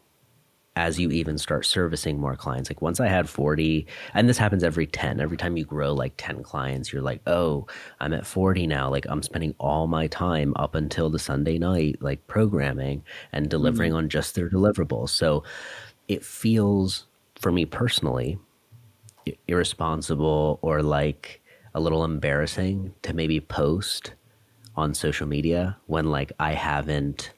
as 0.75 0.99
you 0.99 1.12
even 1.12 1.38
start 1.38 1.65
servicing 1.65 2.19
more 2.19 2.36
clients. 2.36 2.69
Like 2.69 2.81
once 2.81 2.99
I 2.99 3.07
had 3.07 3.29
40, 3.29 3.86
and 4.13 4.27
this 4.27 4.38
happens 4.38 4.63
every 4.63 4.88
10, 4.88 5.19
every 5.19 5.38
time 5.38 5.55
you 5.55 5.65
grow 5.65 5.93
like 5.93 6.13
10 6.17 6.41
clients, 6.43 6.91
you're 6.91 7.01
like, 7.01 7.21
oh, 7.27 7.67
I'm 7.99 8.13
at 8.13 8.25
40 8.25 8.65
now. 8.65 8.89
Like 8.89 9.05
I'm 9.07 9.21
spending 9.21 9.53
all 9.59 9.88
my 9.88 10.07
time 10.07 10.53
up 10.55 10.73
until 10.73 11.09
the 11.09 11.19
Sunday 11.19 11.59
night, 11.59 11.97
like 12.01 12.25
programming 12.27 13.03
and 13.31 13.49
delivering 13.49 13.91
mm-hmm. 13.91 13.99
on 13.99 14.09
just 14.09 14.33
their 14.33 14.49
deliverables. 14.49 15.09
So 15.09 15.43
it 16.07 16.25
feels 16.25 17.05
for 17.36 17.51
me 17.51 17.65
personally 17.65 18.39
irresponsible 19.47 20.59
or 20.62 20.81
like 20.81 21.41
a 21.75 21.79
little 21.79 22.03
embarrassing 22.03 22.93
to 23.03 23.13
maybe 23.13 23.39
post 23.39 24.13
on 24.75 24.93
social 24.93 25.27
media 25.27 25.77
when 25.86 26.09
like 26.09 26.31
I 26.39 26.53
haven't 26.53 27.31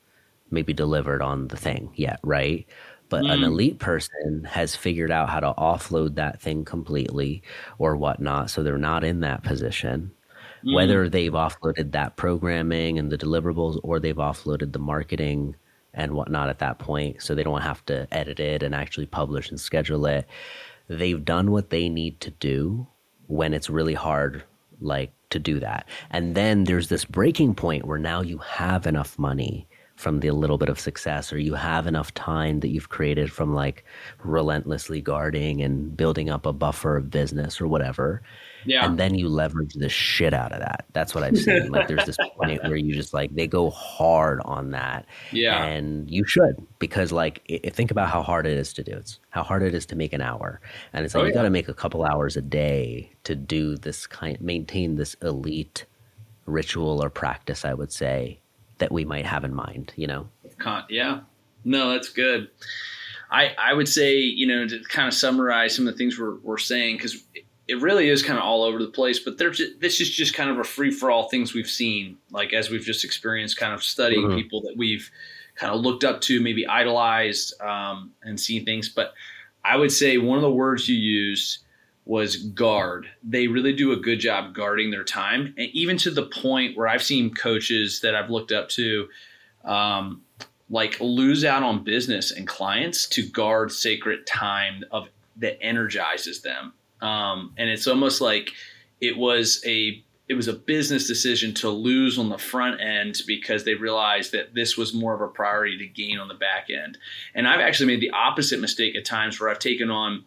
maybe 0.52 0.74
delivered 0.74 1.21
on 1.21 1.48
the 1.48 1.58
thing 1.58 1.91
yet, 1.95 2.19
right? 2.24 2.65
But 3.10 3.24
mm. 3.24 3.34
an 3.34 3.44
elite 3.44 3.80
person 3.80 4.46
has 4.50 4.76
figured 4.76 5.12
out 5.12 5.30
how 5.30 5.39
to 5.39 5.54
offload 5.58 6.15
that 6.15 6.41
thing 6.41 6.65
completely 6.65 7.44
or 7.78 7.96
whatnot. 7.96 8.50
So 8.50 8.63
they're 8.63 8.78
not 8.78 9.04
in 9.04 9.20
that 9.22 9.44
position. 9.44 10.12
Mm. 10.65 10.76
Whether 10.76 11.10
they've 11.10 11.32
offloaded 11.32 11.91
that 11.91 12.15
programming 12.15 12.98
and 12.98 13.12
the 13.12 13.18
deliverables 13.18 13.80
or 13.84 14.00
they've 14.00 14.15
offloaded 14.15 14.72
the 14.72 14.80
marketing 14.80 15.56
and 15.94 16.13
whatnot 16.13 16.50
at 16.50 16.60
that 16.60 16.80
point. 16.80 17.22
So 17.22 17.36
they 17.36 17.44
don't 17.44 17.62
have 17.62 17.86
to 17.86 18.08
edit 18.12 18.39
it 18.39 18.63
and 18.63 18.76
actually 18.76 19.06
publish 19.06 19.50
and 19.50 19.60
schedule 19.60 20.06
it. 20.06 20.28
They've 20.88 21.24
done 21.24 21.52
what 21.52 21.70
they 21.70 21.89
need 21.89 22.20
to 22.22 22.32
do 22.32 22.88
when 23.28 23.54
it's 23.54 23.70
really 23.70 23.94
hard, 23.94 24.44
like 24.82 25.12
to 25.32 25.39
do 25.39 25.60
that. 25.60 25.88
And 26.12 26.36
then 26.36 26.65
there's 26.65 26.89
this 26.89 27.06
breaking 27.06 27.56
point 27.56 27.86
where 27.86 27.98
now 27.98 28.22
you 28.22 28.38
have 28.39 28.86
enough 28.86 29.18
money 29.18 29.68
from 29.96 30.20
the 30.20 30.32
little 30.32 30.58
bit 30.58 30.70
of 30.70 30.80
success 30.80 31.32
or 31.32 31.40
you 31.40 31.54
have 31.54 31.88
enough 31.88 32.14
time 32.14 32.60
that 32.60 32.68
you've 32.68 32.90
created 32.90 33.32
from 33.32 33.54
like 33.54 33.86
relentlessly 34.24 35.02
guarding 35.02 35.62
and 35.62 35.96
building 35.96 36.30
up 36.30 36.46
a 36.46 36.54
buffer 36.54 36.98
of 36.98 37.10
business 37.10 37.62
or 37.62 37.68
whatever 37.68 38.22
yeah. 38.66 38.86
and 38.86 38.98
then 39.00 39.16
you 39.16 39.30
leverage 39.30 39.74
the 39.74 39.90
shit 39.90 40.34
out 40.34 40.52
of 40.52 40.60
that. 40.60 40.86
That's 40.94 41.16
what 41.16 41.24
i've 41.24 41.38
seen. 41.38 41.70
Like 41.70 41.88
there's 41.88 42.06
this 42.06 42.18
point 42.38 42.62
where 42.64 42.76
you 42.76 42.94
just 42.94 43.14
like 43.14 43.34
they 43.34 43.48
go 43.48 43.70
hard 43.70 44.42
on 44.46 44.72
that. 44.72 45.06
Yeah. 45.32 45.64
And 45.64 46.10
you 46.10 46.26
should 46.26 46.56
because 46.80 47.12
like 47.12 47.42
it, 47.46 47.74
think 47.74 47.92
about 47.92 48.10
how 48.10 48.22
hard 48.22 48.46
it 48.46 48.58
is 48.58 48.74
to 48.74 48.84
do. 48.84 48.94
It's 48.94 49.20
how 49.30 49.44
hard 49.44 49.64
it 49.64 49.74
is 49.74 49.86
to 49.88 49.96
make 49.96 50.14
an 50.14 50.22
hour. 50.22 50.60
And 50.94 51.06
it's 51.06 51.16
like 51.16 51.22
oh, 51.22 51.26
you 51.26 51.32
yeah. 51.32 51.36
got 51.36 51.44
to 51.44 51.50
make 51.50 51.70
a 51.70 51.74
couple 51.74 52.04
hours 52.04 52.36
a 52.36 52.42
day 52.42 53.12
to 53.24 53.36
do 53.36 53.78
this 53.78 54.08
kind 54.08 54.40
maintain 54.42 54.96
this 54.96 55.16
elite 55.22 55.86
ritual 56.46 57.04
or 57.04 57.10
practice 57.10 57.66
i 57.66 57.74
would 57.74 57.92
say 57.92 58.40
that 58.78 58.92
we 58.92 59.06
might 59.06 59.26
have 59.26 59.44
in 59.44 59.54
mind, 59.54 59.94
you 59.96 60.08
know? 60.08 60.28
Yeah. 60.90 61.22
No, 61.64 61.92
that's 61.92 62.10
good. 62.10 62.50
I, 63.32 63.56
I 63.58 63.74
would 63.74 63.90
say, 63.90 64.18
you 64.18 64.48
know, 64.48 64.68
to 64.68 64.84
kind 64.84 65.08
of 65.08 65.14
summarize 65.14 65.76
some 65.76 65.88
of 65.88 65.94
the 65.94 65.98
things 65.98 66.20
we're, 66.20 66.36
we're 66.38 66.58
saying, 66.58 66.98
because 66.98 67.24
it 67.68 67.82
really 67.82 68.10
is 68.10 68.22
kind 68.22 68.38
of 68.38 68.46
all 68.46 68.64
over 68.64 68.78
the 68.78 68.92
place, 68.92 69.20
but 69.20 69.38
there's 69.38 69.60
this 69.80 70.00
is 70.00 70.10
just 70.10 70.36
kind 70.36 70.50
of 70.50 70.60
a 70.60 70.64
free 70.64 70.92
for 70.92 71.10
all 71.10 71.30
things 71.30 71.54
we've 71.54 71.70
seen, 71.70 72.18
like 72.32 72.54
as 72.54 72.70
we've 72.70 72.84
just 72.84 73.04
experienced, 73.04 73.58
kind 73.58 73.74
of 73.74 73.84
studying 73.84 74.28
mm-hmm. 74.28 74.36
people 74.36 74.62
that 74.62 74.76
we've 74.78 75.10
kind 75.56 75.74
of 75.74 75.82
looked 75.82 76.04
up 76.04 76.22
to, 76.22 76.40
maybe 76.40 76.68
idolized, 76.68 77.60
um, 77.62 78.12
and 78.24 78.40
seen 78.40 78.66
things. 78.66 78.90
But 78.90 79.14
I 79.64 79.78
would 79.78 79.92
say 79.92 80.20
one 80.20 80.38
of 80.38 80.44
the 80.44 80.52
words 80.52 80.88
you 80.88 80.96
used 80.96 81.64
was 82.06 82.36
guard. 82.36 83.08
They 83.24 83.48
really 83.48 83.74
do 83.74 83.91
a 83.91 83.98
good 83.98 84.20
job 84.20 84.54
guarding 84.54 84.91
their 84.91 85.04
time, 85.04 85.54
and 85.58 85.70
even 85.74 85.98
to 85.98 86.12
the 86.12 86.28
point 86.28 86.78
where 86.78 86.88
I've 86.88 87.04
seen 87.04 87.34
coaches 87.34 88.02
that 88.02 88.15
I've 88.15 88.30
looked 88.30 88.52
up 88.52 88.70
to, 88.70 89.08
um, 89.63 90.22
like 90.70 91.00
lose 91.00 91.44
out 91.44 91.63
on 91.63 91.84
business 91.84 92.32
and 92.32 92.48
clients 92.48 93.08
to 93.10 93.28
guard 93.28 93.72
sacred 93.72 94.26
time 94.26 94.84
of 94.91 95.10
that 95.38 95.62
energizes 95.62 96.41
them. 96.41 96.74
Um, 97.02 97.54
and 97.58 97.70
it's 97.70 97.88
almost 97.88 98.22
like 98.22 98.52
it 99.02 99.18
was 99.18 99.62
a 99.65 100.04
it 100.28 100.34
was 100.34 100.48
a 100.48 100.54
business 100.54 101.08
decision 101.08 101.54
to 101.54 101.70
lose 101.70 102.18
on 102.18 102.30
the 102.30 102.38
front 102.38 102.82
end 102.82 103.22
because 103.28 103.63
they 103.63 103.76
realized 103.76 104.32
that 104.32 104.56
this 104.56 104.76
was 104.76 104.91
more 104.91 105.13
of 105.13 105.22
a 105.22 105.28
priority 105.28 105.78
to 105.78 105.86
gain 105.86 106.18
on 106.18 106.28
the 106.28 106.34
back 106.34 106.68
end. 106.72 106.98
And 107.36 107.48
I've 107.48 107.60
actually 107.60 107.88
made 107.88 108.02
the 108.02 108.10
opposite 108.10 108.60
mistake 108.60 108.96
at 108.96 109.06
times 109.06 109.39
where 109.39 109.50
I've 109.50 109.60
taken 109.60 109.91
on 109.91 110.26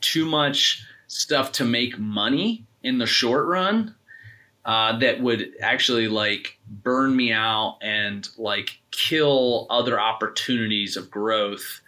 too 0.00 0.26
much 0.26 0.84
stuff 1.06 1.52
to 1.52 1.64
make 1.64 1.98
money 1.98 2.64
in 2.82 2.98
the 2.98 3.06
short 3.06 3.46
run 3.46 3.94
uh, 4.64 4.98
that 4.98 5.20
would 5.20 5.52
actually 5.60 6.08
like 6.08 6.58
burn 6.68 7.14
me 7.14 7.32
out 7.32 7.78
and 7.82 8.28
like 8.36 8.80
kill 8.90 9.66
other 9.70 9.98
opportunities 10.00 10.96
of 10.96 11.10
growth 11.10 11.80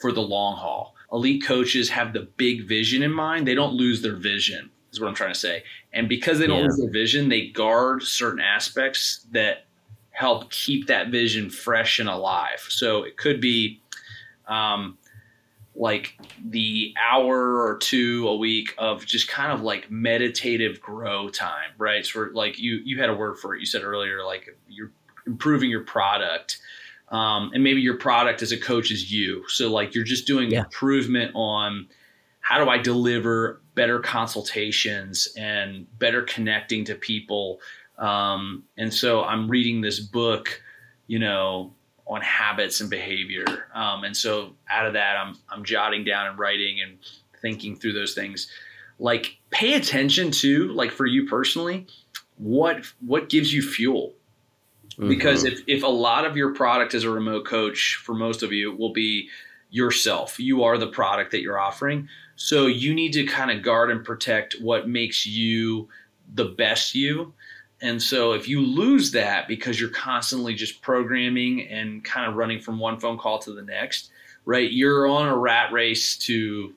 for 0.00 0.12
the 0.12 0.20
long 0.20 0.56
haul. 0.56 0.94
Elite 1.12 1.44
coaches 1.44 1.88
have 1.88 2.12
the 2.12 2.28
big 2.36 2.68
vision 2.68 3.02
in 3.02 3.12
mind. 3.12 3.46
They 3.46 3.54
don't 3.54 3.72
lose 3.72 4.02
their 4.02 4.16
vision, 4.16 4.70
is 4.92 5.00
what 5.00 5.08
I'm 5.08 5.14
trying 5.14 5.32
to 5.32 5.38
say. 5.38 5.62
And 5.92 6.08
because 6.08 6.38
they 6.38 6.46
don't 6.46 6.58
yeah. 6.58 6.64
lose 6.66 6.76
their 6.76 6.90
vision, 6.90 7.28
they 7.28 7.48
guard 7.48 8.02
certain 8.02 8.40
aspects 8.40 9.26
that 9.30 9.64
help 10.10 10.50
keep 10.50 10.86
that 10.88 11.08
vision 11.08 11.48
fresh 11.48 11.98
and 11.98 12.08
alive. 12.08 12.60
So 12.68 13.02
it 13.02 13.16
could 13.16 13.40
be 13.40 13.80
um, 14.46 14.98
like 15.76 16.18
the 16.44 16.94
hour 17.00 17.62
or 17.62 17.78
two 17.78 18.28
a 18.28 18.36
week 18.36 18.74
of 18.78 19.04
just 19.04 19.28
kind 19.28 19.52
of 19.52 19.62
like 19.62 19.90
meditative 19.90 20.80
grow 20.80 21.28
time, 21.28 21.70
right? 21.78 22.06
So 22.06 22.28
like 22.32 22.58
you 22.58 22.80
you 22.84 23.00
had 23.00 23.10
a 23.10 23.14
word 23.14 23.38
for 23.38 23.54
it. 23.54 23.60
You 23.60 23.66
said 23.66 23.82
earlier, 23.82 24.24
like 24.24 24.56
you're 24.68 24.92
improving 25.26 25.70
your 25.70 25.82
product. 25.82 26.58
Um, 27.08 27.50
and 27.54 27.62
maybe 27.62 27.80
your 27.80 27.96
product 27.96 28.42
as 28.42 28.50
a 28.50 28.56
coach 28.56 28.90
is 28.90 29.12
you. 29.12 29.44
So 29.48 29.70
like 29.70 29.94
you're 29.94 30.04
just 30.04 30.26
doing 30.26 30.50
yeah. 30.50 30.60
improvement 30.64 31.32
on 31.34 31.88
how 32.40 32.62
do 32.62 32.70
I 32.70 32.78
deliver 32.78 33.60
better 33.74 34.00
consultations 34.00 35.28
and 35.36 35.86
better 35.98 36.22
connecting 36.22 36.84
to 36.86 36.94
people. 36.94 37.60
Um, 37.98 38.64
and 38.76 38.92
so 38.92 39.24
I'm 39.24 39.48
reading 39.48 39.80
this 39.80 40.00
book, 40.00 40.62
you 41.06 41.18
know, 41.18 41.72
on 42.06 42.20
habits 42.20 42.80
and 42.80 42.90
behavior. 42.90 43.44
Um, 43.74 44.04
and 44.04 44.16
so 44.16 44.54
out 44.70 44.86
of 44.86 44.92
that, 44.94 45.16
I'm 45.16 45.36
I'm 45.48 45.64
jotting 45.64 46.04
down 46.04 46.26
and 46.26 46.38
writing 46.38 46.80
and 46.80 46.98
thinking 47.40 47.76
through 47.76 47.94
those 47.94 48.14
things. 48.14 48.50
Like 48.98 49.38
pay 49.50 49.74
attention 49.74 50.30
to 50.32 50.68
like 50.68 50.90
for 50.90 51.06
you 51.06 51.26
personally, 51.26 51.86
what 52.36 52.84
what 53.00 53.28
gives 53.28 53.52
you 53.52 53.62
fuel? 53.62 54.14
Mm-hmm. 54.92 55.08
Because 55.08 55.44
if 55.44 55.62
if 55.66 55.82
a 55.82 55.88
lot 55.88 56.24
of 56.24 56.36
your 56.36 56.54
product 56.54 56.94
as 56.94 57.04
a 57.04 57.10
remote 57.10 57.46
coach 57.46 58.00
for 58.02 58.14
most 58.14 58.42
of 58.42 58.52
you 58.52 58.74
will 58.74 58.92
be 58.92 59.28
yourself. 59.70 60.38
You 60.38 60.62
are 60.62 60.78
the 60.78 60.86
product 60.86 61.32
that 61.32 61.42
you're 61.42 61.58
offering. 61.58 62.08
So 62.36 62.66
you 62.66 62.94
need 62.94 63.12
to 63.14 63.24
kind 63.24 63.50
of 63.50 63.62
guard 63.62 63.90
and 63.90 64.04
protect 64.04 64.54
what 64.60 64.88
makes 64.88 65.26
you 65.26 65.88
the 66.32 66.44
best 66.44 66.94
you 66.94 67.34
and 67.84 68.02
so 68.02 68.32
if 68.32 68.48
you 68.48 68.62
lose 68.62 69.10
that 69.10 69.46
because 69.46 69.78
you're 69.78 69.90
constantly 69.90 70.54
just 70.54 70.80
programming 70.80 71.68
and 71.68 72.02
kind 72.02 72.26
of 72.26 72.34
running 72.34 72.58
from 72.58 72.78
one 72.78 72.98
phone 72.98 73.18
call 73.18 73.38
to 73.40 73.52
the 73.52 73.60
next, 73.60 74.10
right? 74.46 74.72
You're 74.72 75.06
on 75.06 75.28
a 75.28 75.36
rat 75.36 75.70
race 75.70 76.16
to 76.18 76.72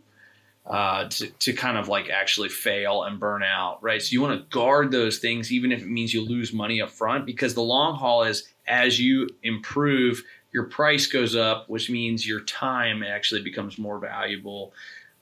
uh, 0.66 1.08
to, 1.08 1.28
to 1.28 1.54
kind 1.54 1.78
of 1.78 1.88
like 1.88 2.10
actually 2.10 2.50
fail 2.50 3.04
and 3.04 3.22
burn 3.22 3.42
out, 3.42 3.82
right? 3.82 4.02
So 4.02 4.12
you 4.12 4.22
want 4.22 4.38
to 4.38 4.54
guard 4.54 4.92
those 4.92 5.20
things, 5.20 5.50
even 5.50 5.72
if 5.72 5.82
it 5.82 5.88
means 5.88 6.14
you 6.14 6.22
lose 6.22 6.52
money 6.52 6.82
up 6.82 6.90
front, 6.90 7.26
because 7.26 7.54
the 7.54 7.62
long 7.62 7.96
haul 7.96 8.24
is 8.24 8.50
as 8.68 9.00
you 9.00 9.30
improve, 9.44 10.22
your 10.52 10.66
price 10.66 11.08
goes 11.08 11.38
up, 11.38 11.70
which 11.70 11.90
means 11.90 12.28
your 12.28 12.42
time 12.42 13.02
actually 13.02 13.44
becomes 13.44 13.78
more 13.78 13.98
valuable. 13.98 14.74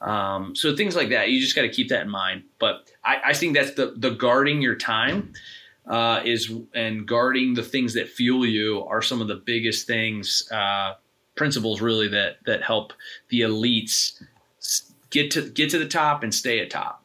Um, 0.01 0.55
so 0.55 0.75
things 0.75 0.95
like 0.95 1.09
that, 1.09 1.29
you 1.29 1.39
just 1.39 1.55
got 1.55 1.61
to 1.61 1.69
keep 1.69 1.89
that 1.89 2.01
in 2.01 2.09
mind. 2.09 2.41
But 2.57 2.91
I, 3.03 3.21
I 3.25 3.33
think 3.33 3.55
that's 3.55 3.75
the 3.75 3.93
the 3.95 4.09
guarding 4.09 4.63
your 4.63 4.75
time 4.75 5.33
uh, 5.87 6.21
is 6.25 6.51
and 6.73 7.07
guarding 7.07 7.53
the 7.53 7.63
things 7.63 7.93
that 7.93 8.09
fuel 8.09 8.45
you 8.45 8.83
are 8.87 9.01
some 9.01 9.21
of 9.21 9.27
the 9.27 9.35
biggest 9.35 9.87
things 9.87 10.49
uh, 10.51 10.93
principles 11.35 11.81
really 11.81 12.07
that 12.07 12.37
that 12.45 12.63
help 12.63 12.93
the 13.29 13.41
elites 13.41 14.21
get 15.09 15.31
to 15.31 15.49
get 15.49 15.69
to 15.69 15.79
the 15.79 15.87
top 15.87 16.23
and 16.23 16.33
stay 16.33 16.59
at 16.59 16.69
top. 16.69 17.01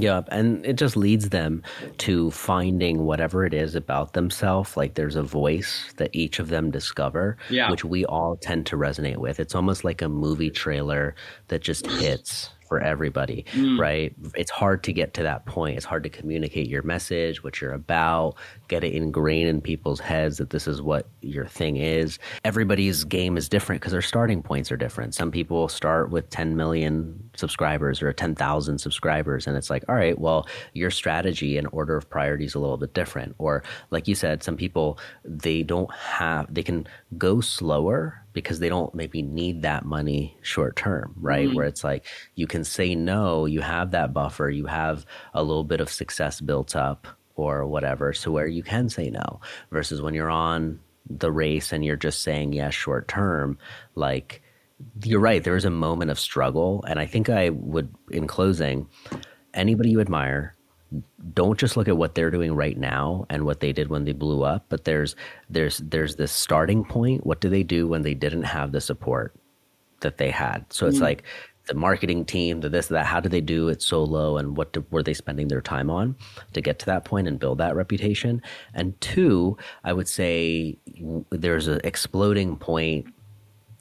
Yep, 0.00 0.28
and 0.30 0.64
it 0.64 0.74
just 0.74 0.96
leads 0.96 1.30
them 1.30 1.64
to 1.98 2.30
finding 2.30 3.04
whatever 3.04 3.44
it 3.44 3.52
is 3.52 3.74
about 3.74 4.12
themselves. 4.12 4.76
Like 4.76 4.94
there's 4.94 5.16
a 5.16 5.24
voice 5.24 5.92
that 5.96 6.10
each 6.12 6.38
of 6.38 6.50
them 6.50 6.70
discover, 6.70 7.36
yeah. 7.50 7.68
which 7.68 7.84
we 7.84 8.04
all 8.04 8.36
tend 8.36 8.66
to 8.66 8.76
resonate 8.76 9.16
with. 9.16 9.40
It's 9.40 9.56
almost 9.56 9.82
like 9.82 10.00
a 10.00 10.08
movie 10.08 10.50
trailer 10.50 11.16
that 11.48 11.62
just 11.62 11.84
hits 11.86 12.50
for 12.68 12.80
everybody, 12.80 13.44
mm. 13.52 13.78
right? 13.78 14.14
It's 14.34 14.50
hard 14.50 14.84
to 14.84 14.92
get 14.92 15.14
to 15.14 15.22
that 15.22 15.46
point. 15.46 15.76
It's 15.76 15.86
hard 15.86 16.02
to 16.04 16.10
communicate 16.10 16.68
your 16.68 16.82
message, 16.82 17.42
what 17.42 17.60
you're 17.60 17.72
about, 17.72 18.36
get 18.68 18.84
it 18.84 18.92
ingrained 18.92 19.48
in 19.48 19.60
people's 19.60 20.00
heads 20.00 20.38
that 20.38 20.50
this 20.50 20.68
is 20.68 20.82
what 20.82 21.08
your 21.20 21.46
thing 21.46 21.76
is. 21.76 22.18
Everybody's 22.44 23.04
game 23.04 23.36
is 23.36 23.48
different 23.48 23.80
because 23.80 23.92
their 23.92 24.02
starting 24.02 24.42
points 24.42 24.70
are 24.70 24.76
different. 24.76 25.14
Some 25.14 25.30
people 25.30 25.68
start 25.68 26.10
with 26.10 26.28
10 26.30 26.56
million 26.56 27.27
subscribers 27.38 28.02
or 28.02 28.12
10,000 28.12 28.78
subscribers, 28.78 29.46
and 29.46 29.56
it's 29.56 29.70
like, 29.70 29.84
all 29.88 29.94
right, 29.94 30.18
well, 30.18 30.46
your 30.74 30.90
strategy 30.90 31.56
and 31.56 31.68
order 31.72 31.96
of 31.96 32.10
priority 32.10 32.44
is 32.44 32.54
a 32.54 32.58
little 32.58 32.76
bit 32.76 32.94
different. 32.94 33.34
Or, 33.38 33.62
like 33.90 34.08
you 34.08 34.14
said, 34.14 34.42
some 34.42 34.56
people, 34.56 34.98
they 35.24 35.62
don't 35.62 35.92
have, 35.94 36.52
they 36.52 36.62
can 36.62 36.86
go 37.16 37.40
slower 37.40 38.22
because 38.32 38.58
they 38.58 38.68
don't 38.68 38.94
maybe 38.94 39.22
need 39.22 39.62
that 39.62 39.84
money 39.84 40.36
short 40.42 40.76
term, 40.76 41.14
right? 41.20 41.48
Mm-hmm. 41.48 41.56
Where 41.56 41.66
it's 41.66 41.84
like 41.84 42.04
you 42.34 42.46
can 42.46 42.64
say 42.64 42.94
no, 42.94 43.46
you 43.46 43.60
have 43.60 43.92
that 43.92 44.12
buffer, 44.12 44.50
you 44.50 44.66
have 44.66 45.06
a 45.34 45.42
little 45.42 45.64
bit 45.64 45.80
of 45.80 45.90
success 45.90 46.40
built 46.40 46.76
up 46.76 47.06
or 47.34 47.66
whatever, 47.66 48.12
so 48.12 48.30
where 48.30 48.46
you 48.46 48.62
can 48.62 48.88
say 48.88 49.10
no 49.10 49.40
versus 49.70 50.02
when 50.02 50.14
you're 50.14 50.30
on 50.30 50.80
the 51.08 51.32
race 51.32 51.72
and 51.72 51.84
you're 51.84 51.96
just 51.96 52.22
saying 52.22 52.52
yes 52.52 52.74
short 52.74 53.08
term, 53.08 53.58
like 53.94 54.42
you're 55.02 55.20
right, 55.20 55.42
there 55.42 55.56
is 55.56 55.64
a 55.64 55.70
moment 55.70 56.10
of 56.10 56.18
struggle. 56.18 56.84
And 56.88 56.98
I 56.98 57.06
think 57.06 57.28
I 57.28 57.50
would, 57.50 57.92
in 58.10 58.26
closing, 58.26 58.88
anybody 59.54 59.90
you 59.90 60.00
admire, 60.00 60.54
don't 61.34 61.58
just 61.58 61.76
look 61.76 61.88
at 61.88 61.96
what 61.96 62.14
they're 62.14 62.30
doing 62.30 62.54
right 62.54 62.78
now 62.78 63.26
and 63.28 63.44
what 63.44 63.60
they 63.60 63.72
did 63.72 63.88
when 63.88 64.04
they 64.04 64.12
blew 64.12 64.42
up 64.42 64.64
but 64.68 64.84
there's 64.84 65.14
there's 65.50 65.78
there's 65.78 66.16
this 66.16 66.32
starting 66.32 66.82
point 66.82 67.26
what 67.26 67.40
do 67.40 67.48
they 67.48 67.62
do 67.62 67.86
when 67.86 68.02
they 68.02 68.14
didn't 68.14 68.44
have 68.44 68.72
the 68.72 68.80
support 68.80 69.34
that 70.00 70.16
they 70.16 70.30
had 70.30 70.64
so 70.72 70.86
it's 70.86 70.96
mm-hmm. 70.96 71.04
like 71.04 71.24
the 71.66 71.74
marketing 71.74 72.24
team 72.24 72.60
the 72.60 72.70
this 72.70 72.86
that 72.86 73.04
how 73.04 73.20
did 73.20 73.30
they 73.30 73.42
do 73.42 73.68
it 73.68 73.82
solo, 73.82 74.38
and 74.38 74.56
what 74.56 74.74
were 74.90 75.02
they 75.02 75.12
spending 75.12 75.48
their 75.48 75.60
time 75.60 75.90
on 75.90 76.16
to 76.54 76.62
get 76.62 76.78
to 76.78 76.86
that 76.86 77.04
point 77.04 77.28
and 77.28 77.38
build 77.38 77.58
that 77.58 77.76
reputation 77.76 78.40
and 78.72 78.98
two 79.02 79.58
i 79.84 79.92
would 79.92 80.08
say 80.08 80.78
there's 81.30 81.68
an 81.68 81.80
exploding 81.84 82.56
point 82.56 83.06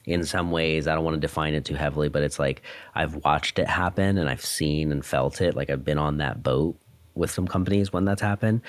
in 0.07 0.23
some 0.23 0.49
ways. 0.49 0.87
I 0.87 0.95
don't 0.95 1.03
want 1.03 1.15
to 1.15 1.21
define 1.21 1.53
it 1.53 1.65
too 1.65 1.75
heavily, 1.75 2.07
but 2.09 2.23
it's 2.23 2.39
like 2.39 2.63
I've 2.95 3.15
watched 3.23 3.59
it 3.59 3.67
happen 3.67 4.17
and 4.17 4.29
I've 4.29 4.43
seen 4.43 4.91
and 4.91 5.05
felt 5.05 5.41
it. 5.41 5.55
Like 5.55 5.69
I've 5.69 5.83
been 5.83 5.99
on 5.99 6.17
that 6.17 6.41
boat 6.41 6.79
with 7.13 7.29
some 7.29 7.47
companies 7.47 7.91
when 7.91 8.05
that's 8.05 8.21
happened 8.21 8.61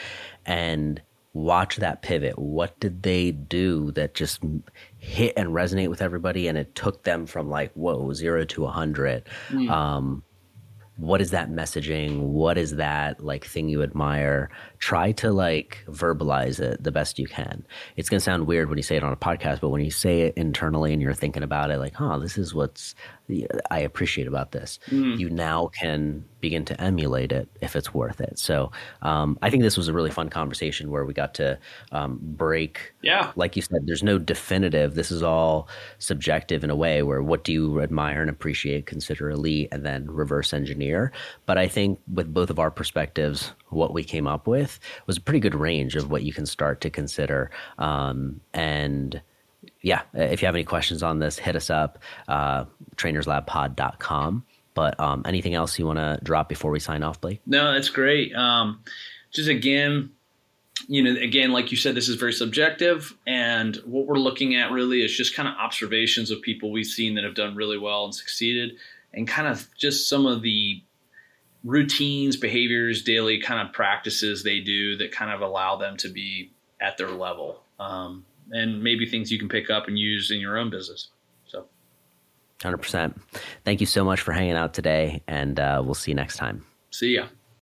and 0.45 1.01
watch 1.35 1.77
that 1.77 2.03
pivot. 2.03 2.39
What 2.39 2.79
did 2.81 3.03
they 3.05 3.31
do 3.31 3.93
that 3.93 4.15
just 4.15 4.41
hit 4.99 5.35
and 5.37 5.51
resonate 5.51 5.89
with 5.89 6.03
everybody? 6.03 6.49
And 6.49 6.59
it 6.59 6.75
took 6.75 7.05
them 7.05 7.27
from 7.27 7.49
like, 7.49 7.73
whoa, 7.75 8.13
zero 8.13 8.45
to 8.47 8.67
a 8.67 8.71
hundred. 8.71 9.25
Mm. 9.51 9.71
Um, 9.71 10.25
what 10.99 11.21
is 11.21 11.31
that 11.31 11.49
messaging? 11.49 12.23
What 12.23 12.59
is 12.59 12.75
that 12.77 13.23
like 13.25 13.45
thing 13.45 13.69
you 13.69 13.85
admire? 13.85 14.51
Try 14.79 15.13
to 15.13 15.31
like 15.31 15.85
verbalize 15.87 16.59
it 16.59 16.83
the 16.83 16.91
best 16.91 17.21
you 17.21 17.29
can. 17.29 17.65
It's 17.97 18.09
going 18.09 18.19
to 18.19 18.25
sound 18.25 18.49
weird 18.49 18.69
when 18.69 18.79
you 18.79 18.83
say 18.83 18.97
it 18.97 19.05
on 19.05 19.13
a 19.13 19.17
podcast, 19.17 19.61
but 19.61 19.69
when 19.69 19.85
you 19.85 19.93
say 19.93 20.23
it 20.23 20.35
internally 20.37 20.93
and 20.93 21.01
you're 21.01 21.15
thinking 21.15 21.45
about 21.45 21.71
it, 21.71 21.79
like, 21.79 21.95
huh, 21.95 22.19
this 22.19 22.37
is 22.37 22.53
what's 22.53 22.97
I 23.71 23.81
appreciate 23.81 24.27
about 24.27 24.53
this. 24.53 24.79
Mm. 24.91 25.19
You 25.19 25.31
now 25.31 25.69
can 25.69 26.25
begin 26.41 26.65
to 26.65 26.81
emulate 26.81 27.33
it 27.33 27.49
if 27.61 27.75
it's 27.75 27.93
worth 27.93 28.21
it. 28.21 28.39
So 28.39 28.71
um, 29.03 29.39
I 29.43 29.51
think 29.51 29.63
this 29.63 29.77
was 29.77 29.89
a 29.89 29.93
really 29.93 30.11
fun 30.11 30.31
conversation 30.31 30.91
where 30.91 31.05
we 31.05 31.13
got 31.13 31.35
to 31.35 31.59
um, 31.93 32.19
break. 32.23 32.95
Yeah, 33.03 33.33
like 33.37 33.57
you 33.57 33.63
said, 33.63 33.87
there's 33.87 34.03
no 34.03 34.19
definitive. 34.19 34.95
This 34.95 35.11
is 35.11 35.23
all 35.23 35.69
subjective 35.99 36.65
in 36.65 36.71
a 36.71 36.77
way. 36.77 37.03
Where 37.03 37.23
what 37.23 37.45
do 37.45 37.53
you 37.53 37.81
admire 37.81 38.21
and 38.21 38.31
appreciate, 38.31 38.87
consider 38.87 39.31
elite, 39.31 39.69
and 39.73 39.85
then 39.85 40.07
reverse 40.07 40.53
engineer. 40.53 41.13
But 41.47 41.59
I 41.59 41.69
think 41.69 42.01
with 42.13 42.33
both 42.33 42.51
of 42.51 42.59
our 42.59 42.71
perspectives, 42.71 43.53
what 43.69 43.93
we 43.93 44.05
came 44.05 44.27
up 44.27 44.47
with 44.47 44.79
was 45.07 45.17
a 45.17 45.21
pretty 45.21 45.41
good 45.41 45.55
range 45.55 45.97
of 45.97 46.11
what 46.11 46.23
you 46.23 46.33
can 46.33 46.47
start 46.47 46.81
to 46.83 46.91
consider. 46.91 47.51
Um, 47.79 48.41
and 48.55 49.21
yeah, 49.81 50.03
if 50.15 50.43
you 50.43 50.47
have 50.47 50.55
any 50.55 50.65
questions 50.65 51.03
on 51.03 51.19
this, 51.19 51.39
hit 51.39 51.57
us 51.57 51.71
up, 51.71 51.99
uh, 52.29 52.65
trainerslabpod.com. 52.97 54.45
But 54.75 55.01
um, 55.01 55.23
anything 55.25 55.55
else 55.55 55.79
you 55.79 55.87
want 55.87 55.99
to 55.99 56.21
drop 56.23 56.49
before 56.49 56.71
we 56.71 56.79
sign 56.79 57.03
off, 57.03 57.21
Blake? 57.21 57.41
No, 57.47 57.73
that's 57.73 57.89
great. 57.89 58.33
Um, 58.35 58.81
just 59.33 59.49
again, 59.49 60.11
you 60.87 61.03
know, 61.03 61.21
again, 61.21 61.51
like 61.51 61.73
you 61.73 61.77
said, 61.77 61.95
this 61.95 62.09
is 62.09 62.15
very 62.15 62.33
subjective. 62.33 63.13
And 63.27 63.77
what 63.85 64.07
we're 64.07 64.19
looking 64.19 64.55
at 64.55 64.71
really 64.71 65.03
is 65.03 65.17
just 65.17 65.35
kind 65.35 65.49
of 65.49 65.57
observations 65.57 66.31
of 66.31 66.43
people 66.43 66.71
we've 66.71 66.87
seen 66.87 67.17
that 67.17 67.25
have 67.25 67.35
done 67.35 67.57
really 67.57 67.79
well 67.79 68.05
and 68.05 68.15
succeeded, 68.15 68.77
and 69.13 69.27
kind 69.27 69.49
of 69.49 69.69
just 69.77 70.09
some 70.09 70.27
of 70.27 70.43
the 70.43 70.83
routines, 71.65 72.37
behaviors, 72.37 73.03
daily 73.03 73.41
kind 73.41 73.67
of 73.67 73.75
practices 73.75 74.45
they 74.45 74.61
do 74.61 74.97
that 74.99 75.11
kind 75.11 75.33
of 75.33 75.41
allow 75.41 75.77
them 75.77 75.97
to 75.97 76.09
be 76.09 76.53
at 76.81 76.97
their 76.99 77.11
level. 77.11 77.63
Um, 77.81 78.25
and 78.53 78.83
maybe 78.83 79.07
things 79.07 79.31
you 79.31 79.39
can 79.39 79.49
pick 79.49 79.71
up 79.71 79.89
and 79.89 79.99
use 79.99 80.31
in 80.31 80.41
your 80.41 80.57
own 80.57 80.71
business. 80.71 81.09
So, 81.47 81.67
100%. 82.61 83.15
Thank 83.65 83.81
you 83.81 83.87
so 83.87 84.05
much 84.05 84.21
for 84.21 84.33
hanging 84.33 84.55
out 84.55 84.75
today, 84.75 85.23
and 85.27 85.59
uh, 85.59 85.83
we'll 85.85 85.95
see 85.95 86.11
you 86.11 86.17
next 86.17 86.37
time. 86.37 86.65
See 86.91 87.15
ya. 87.15 87.27